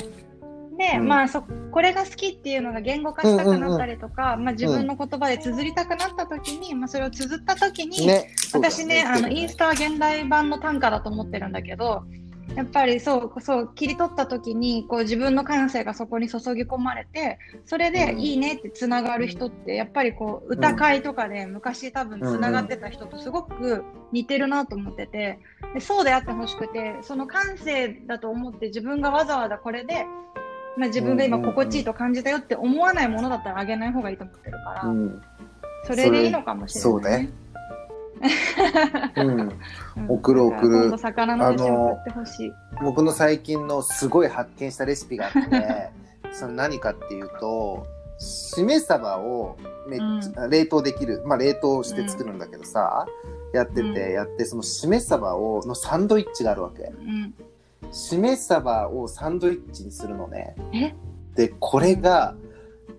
[0.76, 12.04] で、うん、まあそこれが好きっていうのが言語化したくなったりとか、まあ、自分の言葉で綴りたくなった時に、まあ、それを綴った時に、ね、私ね、ね、あのインスタは現代版の短歌だと思ってるんだけど
[12.54, 25.40] やっぱりそうそう切り取った時にこう自分の感性がそこに注ぎ込まれてそれでいいねってつながる人ってやっぱりこう歌会とかで昔多分つながってた人とすごく似てるなと思ってて
[25.74, 30.06] でそうであってほしくてその感性だと思って自分がわざわざこれで
[30.76, 35.22] まあ、自分が今心地いいと感じたよって思わないものだったらあげない方がいいと思ってるから、うん、
[35.84, 37.30] それでいいのかもしれない、そうね。
[39.16, 39.52] うん、
[40.08, 40.98] 送る送る。
[40.98, 42.52] 魚の送ってほしい。
[42.82, 45.90] 僕の最近のすごい発見したレシピがあって、
[46.32, 47.86] その何かっていうと、
[48.18, 49.56] しめ鯖を
[49.88, 53.06] めっちゃ、うん、冷凍できる、まあ冷凍して作るんだけどさ、
[53.52, 56.84] うん、やってて、やって、そのしめ鯖を、のサンドイッチがあるわけ。
[56.84, 57.34] うん
[57.94, 60.56] しめ鯖をサンドイッチにするのね。
[61.36, 62.34] で、これが、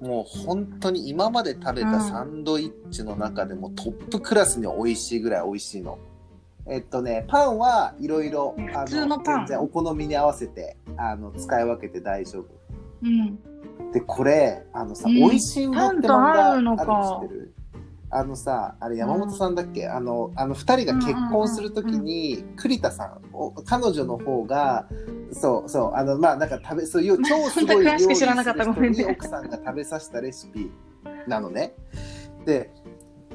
[0.01, 5.97] もう本当に今まで食べたサンドイッチの中でもトップクラスに美味しいぐらい美味しいの。
[6.67, 9.39] えっとね、パンはいろいろ、普通のパン。
[9.45, 12.45] 全然お好みに合わせて、あの、使い分けて大丈夫。
[13.03, 13.37] うん。
[13.91, 17.53] で、これ、あのさ、うん、美味しいものって漫画あるの知ってる？
[18.09, 23.21] あのさ、あれ山本さんだっけ、うん、あの、あの二人が結婚するときに、栗田さん、
[23.65, 24.87] 彼女の方が、
[25.31, 30.71] そうそう、あの、まあ、なんか食べ、そういう、超すごい料理する人に奥さんが食べさせたレシピ
[31.27, 31.73] なのね。
[32.45, 32.71] で、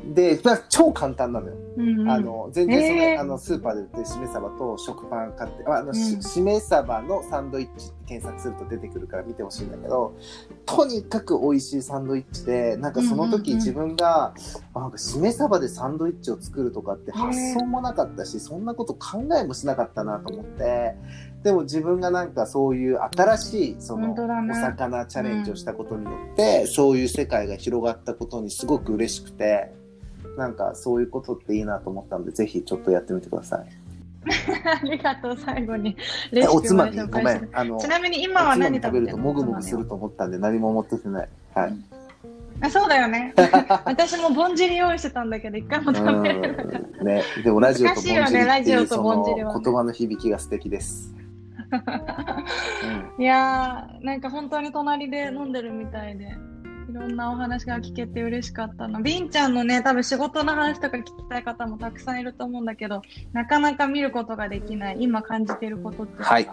[0.05, 1.55] で、まあ、超簡単なのよ。
[1.77, 10.17] うんうん、あの、全然その、えー、あの、スーパーで売ってるしめ鯖と食パン買って、あの、うん、しめ鯖のサンドイッチって検索すると出てくるから見てほしいんだけど、
[10.67, 14.35] とにかく美味しいサンドイッチで、なんかその時自分が、
[14.75, 20.97] うんうん、なんかしめ鯖でサンドイッチを作るとかって発想もなかったし、そんなこと考えもしなかったなと思って、
[21.45, 29.73] でも自分がなんかそういう新しいそのお魚チャレンジをしたことによって、そういう世界が広がったことにすごく嬉しくて、
[30.37, 33.67] なんかそういうことっていいなと思ったので、ぜひちょっとやってみてください。
[34.27, 35.97] ありがとう、最後に。
[36.53, 37.49] おつまみ、ごめん。
[37.53, 41.29] あの、ちなみに今は何食べるともぐもぐすると思ったんで、何も持ってきてない。
[41.55, 41.75] はい。
[42.63, 43.33] あそうだよね。
[43.87, 46.67] 私もぼんじり用意してたんで、一回も食べれなかっ
[46.99, 47.05] た。
[47.05, 51.15] ね、でもラジオとぼんじりっていうその言葉の響きが素敵です。
[53.19, 56.37] いやー、なんか本当に隣で飲んでるみたいで。
[56.91, 59.01] いろんなお話が聞けて嬉しかったの。
[59.01, 66.51] ビンちゃんのね、多分仕事の話とか聞きたい方もたくさんいると思うんだけど、なかなか見ることができない、今感じていることってはい、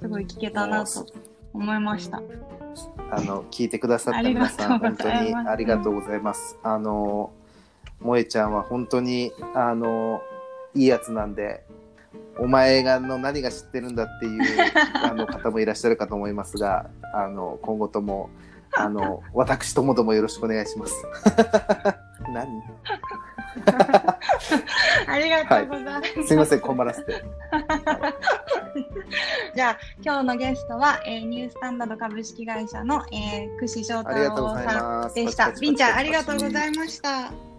[0.00, 1.04] すごい聞けたなと
[1.52, 2.22] 思いました。
[3.10, 6.56] あの、聞いてくださった皆さん、本当にありがとうございます。
[6.62, 7.32] あの、
[7.98, 10.22] 萌えちゃんは本当に、あの、
[10.74, 11.64] いいやつなんで、
[12.38, 14.42] お前がの何が知ってるんだっていう
[15.02, 18.30] あの方もいらっしゃるかと思いますが、あの今後とも
[18.76, 20.94] あの、私ともどもよろしくお願いします。
[22.32, 22.62] 何？
[25.06, 26.16] ありがとうございます。
[26.16, 27.22] はい、すみません、困らせて。
[29.54, 35.52] じゃあ、今日のゲストは、えー、ニュースタンダード株式会社の、えー、串翔太郎さんでした。
[35.52, 37.51] ビンちゃん、ありがとうございました。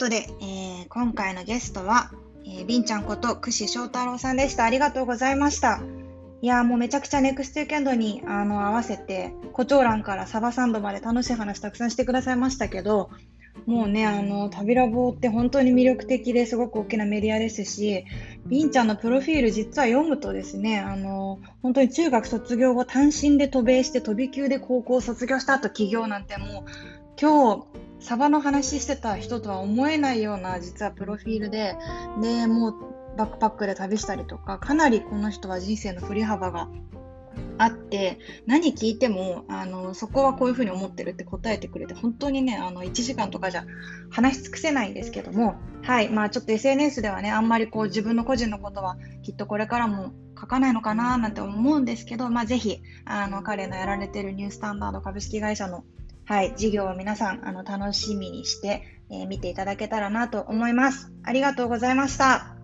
[0.00, 2.10] ことで、えー、今回のゲストは、
[2.46, 4.64] えー、ビンちゃんこと串翔太郎さんでした。
[4.64, 5.82] ありがとうございました。
[6.40, 13.10] いやもうめちゃくちゃネクストウィーケンドにあの合わせて、胡蝶蘭からサバサンドまで楽しい話たくさんしてくださいましたけど、
[13.66, 18.06] もうね、あの、旅ラボって本当に魅力的ですごく大きなメディアですし、
[18.46, 26.70] ビンちゃんのプロフィール実は読むとですね、あの、本当に中学卒業後単身で渡米して飛び級で高校を卒業した後起業なんてもう、
[27.20, 31.76] 今日、サバの話してた人とは思えないような実はプロフィールで、
[32.20, 32.74] で、もう
[33.16, 36.68] バックパックで旅したりとか、かなりこの人は人生の振り幅が
[37.58, 43.66] あって何聞いてもあのそこはこういうふうに思ってるって答えてくれて本当にねあの1時間とかじゃ
[44.10, 55.84] 話し尽くせないんですけどもはいまあちょっと SNS ではねあんまりこう自分の個人のことはきっとこれからも書かないのかななんて思うんですけど、まあ、ぜひあの彼のやられてるニュースタンダード株式会社の
[56.30, 61.10] はい、授業を皆さん、あの、楽しみにして、えー、見ていただけたらなと思います。
[61.24, 62.54] ありがとうございました。